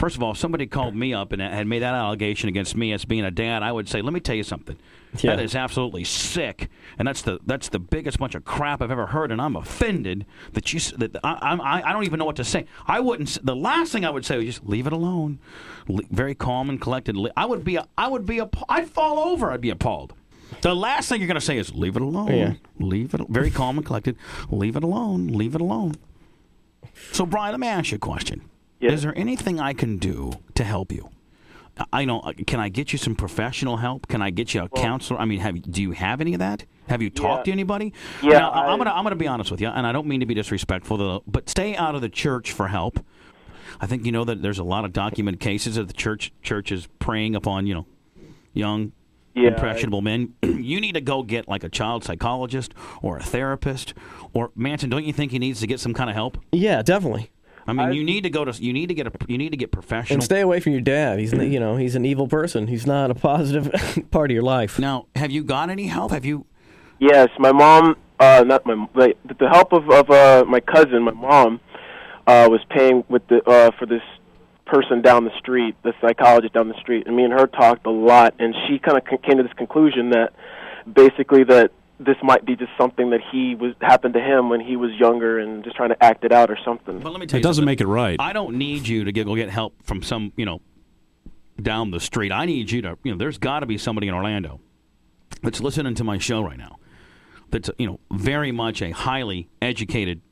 First 0.00 0.16
of 0.16 0.22
all, 0.22 0.30
if 0.30 0.38
somebody 0.38 0.66
called 0.66 0.96
me 0.96 1.12
up 1.12 1.30
and 1.30 1.42
had 1.42 1.66
made 1.66 1.80
that 1.80 1.92
allegation 1.92 2.48
against 2.48 2.74
me 2.74 2.90
as 2.94 3.04
being 3.04 3.22
a 3.22 3.30
dad, 3.30 3.62
I 3.62 3.70
would 3.70 3.86
say, 3.86 4.00
"Let 4.00 4.14
me 4.14 4.20
tell 4.20 4.34
you 4.34 4.42
something. 4.42 4.78
Yeah. 5.18 5.36
That 5.36 5.44
is 5.44 5.54
absolutely 5.54 6.04
sick, 6.04 6.70
and 6.98 7.06
that's 7.06 7.20
the 7.20 7.38
that's 7.44 7.68
the 7.68 7.78
biggest 7.78 8.18
bunch 8.18 8.34
of 8.34 8.46
crap 8.46 8.80
I've 8.80 8.90
ever 8.90 9.08
heard." 9.08 9.30
And 9.30 9.42
I'm 9.42 9.56
offended 9.56 10.24
that 10.54 10.72
you 10.72 10.80
that 10.96 11.18
I 11.22 11.54
I, 11.54 11.90
I 11.90 11.92
don't 11.92 12.04
even 12.04 12.18
know 12.18 12.24
what 12.24 12.36
to 12.36 12.44
say. 12.44 12.64
I 12.86 12.98
wouldn't. 13.00 13.44
The 13.44 13.54
last 13.54 13.92
thing 13.92 14.06
I 14.06 14.10
would 14.10 14.24
say 14.24 14.38
was 14.38 14.46
just 14.46 14.64
leave 14.66 14.86
it 14.86 14.94
alone. 14.94 15.38
Le- 15.86 16.04
very 16.10 16.34
calm 16.34 16.70
and 16.70 16.80
collected. 16.80 17.14
Le- 17.14 17.32
I 17.36 17.44
would 17.44 17.62
be 17.62 17.76
a, 17.76 17.86
I 17.98 18.08
would 18.08 18.24
be 18.24 18.38
a 18.38 18.48
I'd 18.70 18.88
fall 18.88 19.18
over. 19.18 19.52
I'd 19.52 19.60
be 19.60 19.68
appalled. 19.68 20.14
The 20.62 20.74
last 20.74 21.10
thing 21.10 21.20
you're 21.20 21.28
going 21.28 21.34
to 21.34 21.42
say 21.42 21.58
is 21.58 21.74
leave 21.74 21.96
it 21.96 22.02
alone. 22.02 22.34
Yeah. 22.34 22.54
Leave 22.78 23.12
it. 23.12 23.20
Very 23.28 23.50
calm 23.50 23.76
and 23.76 23.84
collected. 23.84 24.16
Leave 24.50 24.76
it 24.76 24.82
alone. 24.82 25.26
Leave 25.26 25.54
it 25.54 25.60
alone. 25.60 25.96
So, 27.12 27.26
Brian, 27.26 27.52
let 27.52 27.60
me 27.60 27.66
ask 27.66 27.90
you 27.90 27.96
a 27.96 27.98
question. 27.98 28.40
Yes. 28.80 28.94
Is 28.94 29.02
there 29.02 29.16
anything 29.16 29.60
I 29.60 29.72
can 29.72 29.98
do 29.98 30.32
to 30.54 30.64
help 30.64 30.90
you? 30.92 31.10
I- 31.78 31.84
I 32.00 32.04
know. 32.04 32.20
uh, 32.20 32.32
Can 32.46 32.60
I 32.60 32.68
get 32.68 32.92
you 32.92 32.98
some 32.98 33.14
professional 33.14 33.76
help? 33.78 34.08
Can 34.08 34.22
I 34.22 34.30
get 34.30 34.54
you 34.54 34.62
a 34.62 34.68
counselor? 34.68 35.20
I 35.20 35.24
mean, 35.24 35.40
have 35.40 35.56
you- 35.56 35.62
do 35.62 35.82
you 35.82 35.92
have 35.92 36.20
any 36.20 36.32
of 36.34 36.38
that? 36.40 36.64
Have 36.88 37.00
you 37.02 37.10
talked 37.10 37.44
to 37.44 37.52
anybody? 37.52 37.92
Yeah, 38.22 38.38
Now, 38.40 38.50
I, 38.50 38.66
I- 38.66 38.72
am 38.72 38.78
gonna 38.78 38.90
I'm 38.90 39.04
gonna 39.04 39.16
be 39.16 39.28
honest 39.28 39.50
with 39.50 39.60
you, 39.60 39.68
and 39.68 39.86
I 39.86 39.92
don't 39.92 40.06
mean 40.06 40.20
to 40.20 40.26
be 40.26 40.34
disrespectful, 40.34 40.96
though, 40.96 41.22
but 41.26 41.48
stay 41.48 41.76
out 41.76 41.94
of 41.94 42.00
the 42.00 42.08
church 42.08 42.50
for 42.52 42.68
help. 42.68 42.98
I 43.80 43.86
think 43.86 44.04
you 44.04 44.12
know 44.12 44.24
that 44.24 44.42
there's 44.42 44.58
a 44.58 44.64
lot 44.64 44.84
of 44.84 44.92
documented 44.92 45.40
cases 45.40 45.76
of 45.76 45.86
the 45.86 45.94
church 45.94 46.32
church 46.42 46.72
is 46.72 46.88
preying 46.98 47.34
upon 47.36 47.66
you 47.66 47.74
know 47.74 47.86
young 48.52 48.92
Yeah, 49.34 49.48
impressionable 49.50 50.02
men. 50.02 50.34
you 50.42 50.80
need 50.80 50.94
to 50.94 51.00
go 51.00 51.22
get 51.22 51.48
like 51.48 51.62
a 51.64 51.68
child 51.68 52.02
psychologist 52.04 52.74
or 53.00 53.16
a 53.18 53.22
therapist 53.22 53.94
or 54.32 54.50
Manson. 54.56 54.90
Don't 54.90 55.04
you 55.04 55.12
think 55.12 55.30
he 55.32 55.38
needs 55.38 55.60
to 55.60 55.66
get 55.68 55.78
some 55.80 55.94
kind 55.94 56.10
of 56.10 56.16
help? 56.16 56.38
Yeah, 56.52 56.82
definitely. 56.82 57.30
I 57.66 57.72
mean, 57.72 57.92
you 57.92 58.04
need 58.04 58.22
to 58.22 58.30
go 58.30 58.44
to 58.44 58.62
you 58.62 58.72
need 58.72 58.88
to 58.88 58.94
get 58.94 59.06
a 59.06 59.12
you 59.28 59.38
need 59.38 59.50
to 59.50 59.56
get 59.56 59.70
professional. 59.70 60.16
And 60.16 60.24
stay 60.24 60.40
away 60.40 60.60
from 60.60 60.72
your 60.72 60.80
dad. 60.80 61.18
He's 61.18 61.32
you 61.32 61.60
know 61.60 61.76
he's 61.76 61.94
an 61.94 62.04
evil 62.04 62.26
person. 62.26 62.66
He's 62.66 62.86
not 62.86 63.10
a 63.10 63.14
positive 63.14 63.72
part 64.10 64.30
of 64.30 64.34
your 64.34 64.42
life. 64.42 64.78
now, 64.78 65.06
have 65.16 65.30
you 65.30 65.44
got 65.44 65.70
any 65.70 65.86
help? 65.86 66.12
Have 66.12 66.24
you? 66.24 66.46
yes, 66.98 67.28
my 67.38 67.52
mom. 67.52 67.96
Uh, 68.18 68.44
not 68.46 68.66
my. 68.66 68.86
Like, 68.94 69.16
with 69.26 69.38
the 69.38 69.48
help 69.48 69.72
of 69.72 69.88
of 69.90 70.10
uh, 70.10 70.44
my 70.46 70.60
cousin, 70.60 71.02
my 71.02 71.12
mom 71.12 71.60
uh, 72.26 72.48
was 72.50 72.60
paying 72.70 73.04
with 73.08 73.26
the 73.28 73.42
uh, 73.48 73.70
for 73.78 73.86
this 73.86 74.02
person 74.66 75.02
down 75.02 75.24
the 75.24 75.36
street, 75.38 75.74
the 75.82 75.92
psychologist 76.00 76.54
down 76.54 76.68
the 76.68 76.78
street, 76.80 77.06
and 77.06 77.16
me 77.16 77.24
and 77.24 77.32
her 77.32 77.46
talked 77.46 77.86
a 77.86 77.90
lot, 77.90 78.34
and 78.38 78.54
she 78.66 78.78
kind 78.78 78.96
of 78.96 79.04
came 79.22 79.36
to 79.38 79.42
this 79.42 79.52
conclusion 79.54 80.10
that 80.10 80.32
basically 80.92 81.44
that 81.44 81.72
this 82.02 82.16
might 82.22 82.44
be 82.46 82.56
just 82.56 82.70
something 82.80 83.10
that 83.10 83.20
he 83.30 83.54
was 83.54 83.74
happened 83.80 84.14
to 84.14 84.20
him 84.20 84.48
when 84.48 84.60
he 84.60 84.74
was 84.76 84.90
younger 84.98 85.38
and 85.38 85.62
just 85.62 85.76
trying 85.76 85.90
to 85.90 86.02
act 86.02 86.24
it 86.24 86.32
out 86.32 86.50
or 86.50 86.58
something. 86.64 86.98
But 87.00 87.12
let 87.12 87.20
me 87.20 87.26
tell 87.26 87.36
It 87.36 87.40
you, 87.40 87.42
doesn't 87.44 87.62
something. 87.62 87.66
make 87.66 87.80
it 87.80 87.86
right. 87.86 88.16
I 88.18 88.32
don't 88.32 88.56
need 88.56 88.88
you 88.88 89.04
to 89.04 89.12
get, 89.12 89.26
go 89.26 89.36
get 89.36 89.50
help 89.50 89.74
from 89.84 90.02
some 90.02 90.32
you 90.36 90.46
know 90.46 90.60
down 91.60 91.90
the 91.90 92.00
street. 92.00 92.32
I 92.32 92.46
need 92.46 92.70
you 92.70 92.82
to 92.82 92.98
you 93.04 93.12
know. 93.12 93.18
There's 93.18 93.38
got 93.38 93.60
to 93.60 93.66
be 93.66 93.76
somebody 93.78 94.08
in 94.08 94.14
Orlando 94.14 94.60
that's 95.42 95.60
listening 95.60 95.94
to 95.96 96.04
my 96.04 96.18
show 96.18 96.40
right 96.42 96.58
now. 96.58 96.78
That's 97.50 97.70
you 97.78 97.86
know 97.86 98.00
very 98.10 98.50
much 98.52 98.80
a 98.80 98.90
highly 98.92 99.48
educated 99.60 100.22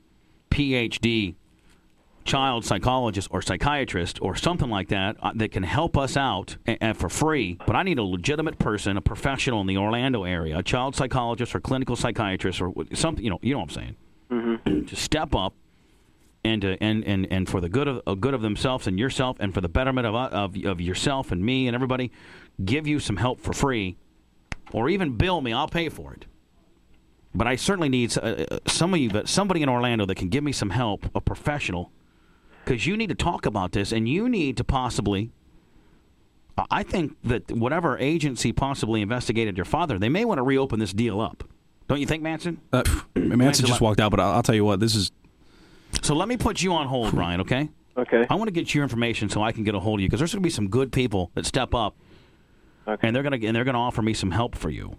PhD 0.50 1.34
child 2.28 2.64
psychologist 2.64 3.28
or 3.30 3.40
psychiatrist 3.42 4.18
or 4.22 4.36
something 4.36 4.70
like 4.70 4.88
that 4.88 5.16
uh, 5.22 5.32
that 5.34 5.50
can 5.50 5.62
help 5.62 5.96
us 5.96 6.16
out 6.16 6.56
a- 6.66 6.82
and 6.82 6.96
for 6.96 7.08
free. 7.08 7.56
But 7.66 7.74
I 7.74 7.82
need 7.82 7.98
a 7.98 8.02
legitimate 8.04 8.58
person, 8.58 8.96
a 8.96 9.00
professional 9.00 9.60
in 9.62 9.66
the 9.66 9.78
Orlando 9.78 10.24
area, 10.24 10.58
a 10.58 10.62
child 10.62 10.94
psychologist 10.94 11.54
or 11.54 11.60
clinical 11.60 11.96
psychiatrist 11.96 12.60
or 12.60 12.72
something. 12.94 13.24
You 13.24 13.30
know, 13.30 13.38
you 13.42 13.54
know 13.54 13.60
what 13.60 13.76
I'm 13.76 13.96
saying? 14.30 14.84
To 14.86 14.94
step 14.96 15.34
up 15.34 15.54
and 16.44 16.62
to, 16.62 16.82
and 16.82 17.02
and 17.04 17.26
and 17.30 17.48
for 17.48 17.60
the 17.60 17.68
good 17.68 17.88
of 17.88 18.02
uh, 18.06 18.14
good 18.14 18.34
of 18.34 18.42
themselves 18.42 18.86
and 18.86 18.98
yourself 18.98 19.38
and 19.40 19.52
for 19.54 19.60
the 19.62 19.68
betterment 19.68 20.06
of, 20.06 20.14
uh, 20.14 20.28
of 20.30 20.54
of 20.64 20.80
yourself 20.80 21.32
and 21.32 21.42
me 21.44 21.66
and 21.66 21.74
everybody, 21.74 22.12
give 22.64 22.86
you 22.86 23.00
some 23.00 23.16
help 23.16 23.40
for 23.40 23.52
free, 23.54 23.96
or 24.72 24.88
even 24.90 25.16
bill 25.16 25.40
me. 25.40 25.52
I'll 25.52 25.66
pay 25.68 25.88
for 25.88 26.12
it. 26.12 26.26
But 27.34 27.46
I 27.46 27.56
certainly 27.56 27.88
need 27.88 28.16
uh, 28.18 28.20
uh, 28.20 28.58
some 28.66 28.92
of 28.94 29.00
you, 29.00 29.10
but 29.10 29.28
somebody 29.28 29.62
in 29.62 29.68
Orlando 29.68 30.04
that 30.06 30.16
can 30.16 30.28
give 30.28 30.44
me 30.44 30.52
some 30.52 30.70
help, 30.70 31.06
a 31.14 31.20
professional, 31.20 31.90
because 32.68 32.86
you 32.86 32.96
need 32.98 33.08
to 33.08 33.14
talk 33.14 33.46
about 33.46 33.72
this, 33.72 33.92
and 33.92 34.06
you 34.08 34.28
need 34.28 34.56
to 34.58 34.64
possibly. 34.64 35.30
I- 36.58 36.66
I 36.70 36.82
think 36.82 37.16
that 37.24 37.50
whatever 37.50 37.96
agency 37.98 38.52
possibly 38.52 39.00
investigated 39.00 39.56
your 39.56 39.64
father, 39.64 39.98
they 39.98 40.08
may 40.10 40.24
want 40.26 40.38
to 40.38 40.42
reopen 40.42 40.78
this 40.78 40.92
deal 40.92 41.18
up. 41.20 41.44
Don't 41.88 41.98
you 42.00 42.06
think, 42.06 42.22
Manson? 42.22 42.60
Uh, 42.72 42.82
Manson 43.14 43.64
just 43.64 43.80
walked 43.80 44.00
out, 44.00 44.10
but 44.10 44.20
I'll, 44.20 44.32
I'll 44.32 44.42
tell 44.42 44.54
you 44.54 44.64
what. 44.64 44.80
This 44.80 44.94
is 44.94 45.10
So 46.02 46.14
let 46.14 46.28
me 46.28 46.36
put 46.36 46.60
you 46.62 46.74
on 46.74 46.86
hold, 46.88 47.12
Brian. 47.14 47.40
Okay. 47.40 47.70
Okay. 47.96 48.26
I 48.28 48.34
want 48.34 48.48
to 48.48 48.52
get 48.52 48.74
your 48.74 48.82
information 48.84 49.28
so 49.30 49.42
I 49.42 49.50
can 49.52 49.64
get 49.64 49.74
a 49.74 49.80
hold 49.80 49.98
of 49.98 50.02
you 50.02 50.08
because 50.08 50.20
there's 50.20 50.32
going 50.32 50.42
to 50.42 50.46
be 50.46 50.50
some 50.50 50.68
good 50.68 50.92
people 50.92 51.30
that 51.34 51.46
step 51.46 51.74
up, 51.74 51.96
Okay. 52.86 53.06
and 53.08 53.16
they're 53.16 53.22
going 53.22 53.40
to 53.40 53.46
and 53.46 53.56
they're 53.56 53.64
going 53.64 53.74
to 53.74 53.80
offer 53.80 54.02
me 54.02 54.12
some 54.12 54.30
help 54.30 54.54
for 54.54 54.68
you. 54.68 54.96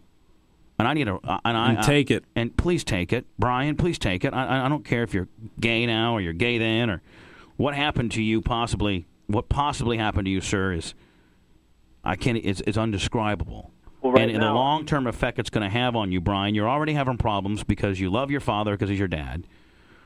And 0.80 0.88
I 0.88 0.94
need 0.94 1.08
a 1.08 1.16
uh, 1.16 1.40
and 1.46 1.56
I 1.58 1.74
And 1.74 1.84
take 1.84 2.10
it. 2.10 2.24
and 2.36 2.56
please 2.58 2.84
take 2.84 3.14
it, 3.14 3.26
Brian. 3.38 3.76
Please 3.76 4.00
take 4.00 4.26
it. 4.26 4.34
I, 4.34 4.46
I- 4.46 4.66
I 4.66 4.70
don't 4.70 4.84
care 4.84 5.04
if 5.04 5.14
you're 5.14 5.28
gay 5.60 5.86
now 5.86 6.14
or 6.16 6.22
you're 6.22 6.34
gay 6.34 6.58
then 6.58 6.90
or 6.90 7.02
what 7.60 7.76
happened 7.76 8.10
to 8.14 8.24
you 8.24 8.42
possibly 8.42 9.06
what 9.28 9.50
possibly 9.50 9.98
happened 9.98 10.26
to 10.26 10.32
you, 10.32 10.40
sir, 10.40 10.72
is 10.72 10.94
I 12.06 12.16
can't 12.16 12.38
is 12.38 12.62
is 12.62 12.78
undescribable. 12.78 13.72
Well, 14.02 14.14
right 14.14 14.22
and, 14.22 14.32
in 14.32 14.40
the 14.40 14.54
long 14.54 14.86
term 14.86 15.06
effect 15.06 15.40
it's 15.40 15.50
going 15.50 15.70
to 15.70 15.70
have 15.70 15.94
on 15.94 16.10
you, 16.10 16.22
Brian, 16.22 16.56
you're 16.56 16.70
already 16.70 16.94
having 16.94 17.18
problems 17.18 17.66
because 17.66 18.00
you 18.00 18.10
love 18.10 18.32
your 18.32 18.40
father 18.40 18.72
because 18.72 18.90
he's 18.90 18.98
your 18.98 19.10
dad. 19.10 19.46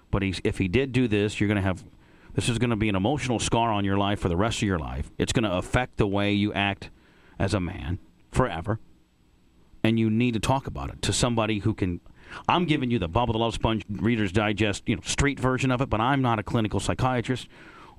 But 0.10 0.24
he's, 0.24 0.42
if 0.44 0.58
he 0.58 0.68
did 0.68 0.92
do 0.94 1.08
this, 1.08 1.40
you're 1.40 1.48
going 1.48 1.58
to 1.58 1.62
have 1.62 1.86
this 2.34 2.50
is 2.50 2.58
going 2.58 2.72
to 2.72 2.76
be 2.76 2.90
an 2.90 2.96
emotional 2.96 3.38
scar 3.38 3.72
on 3.72 3.86
your 3.86 4.00
life 4.00 4.20
for 4.20 4.30
the 4.30 4.36
rest 4.36 4.58
of 4.58 4.68
your 4.68 4.80
life. 4.80 5.12
It's 5.20 5.32
going 5.32 5.44
to 5.44 5.54
affect 5.54 5.98
the 5.98 6.08
way 6.08 6.34
you 6.34 6.52
act 6.54 6.90
as 7.38 7.54
a 7.54 7.60
man 7.60 8.00
forever. 8.32 8.80
And 9.84 10.00
you 10.00 10.10
need 10.10 10.34
to 10.34 10.40
talk 10.40 10.66
about 10.66 10.90
it 10.90 11.04
to 11.04 11.14
somebody 11.14 11.60
who 11.60 11.76
can. 11.76 12.02
I'm 12.48 12.66
giving 12.66 12.92
you 12.92 13.00
the 13.00 13.08
Bubble 13.08 13.34
the 13.34 13.40
Love 13.40 13.54
Sponge 13.54 13.84
Reader's 13.90 14.32
Digest, 14.32 14.84
you 14.88 14.96
know, 14.96 15.02
street 15.04 15.40
version 15.40 15.72
of 15.72 15.82
it, 15.82 15.90
but 15.90 16.02
I'm 16.02 16.22
not 16.22 16.40
a 16.40 16.44
clinical 16.44 16.80
psychiatrist 16.80 17.48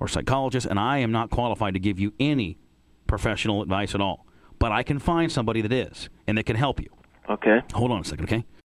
or 0.01 0.09
psychologist, 0.09 0.66
and 0.66 0.79
I 0.79 0.99
am 0.99 1.12
not 1.12 1.31
qualified 1.31 1.75
to 1.75 1.81
give 1.81 1.99
you 1.99 2.12
any 2.18 2.59
professional 3.07 3.62
advice 3.62 3.94
at 3.94 4.01
all. 4.01 4.27
But 4.59 4.73
I 4.73 4.83
can 4.83 4.99
find 4.99 5.31
somebody 5.31 5.61
that 5.61 5.73
is, 5.73 6.09
and 6.27 6.38
that 6.38 6.44
can 6.44 6.57
help 6.57 6.81
you. 6.81 6.88
Okay. 7.29 7.61
Hold 7.75 7.90
on 7.90 8.01
a 8.01 8.05
second, 8.05 8.25
okay? 8.25 8.44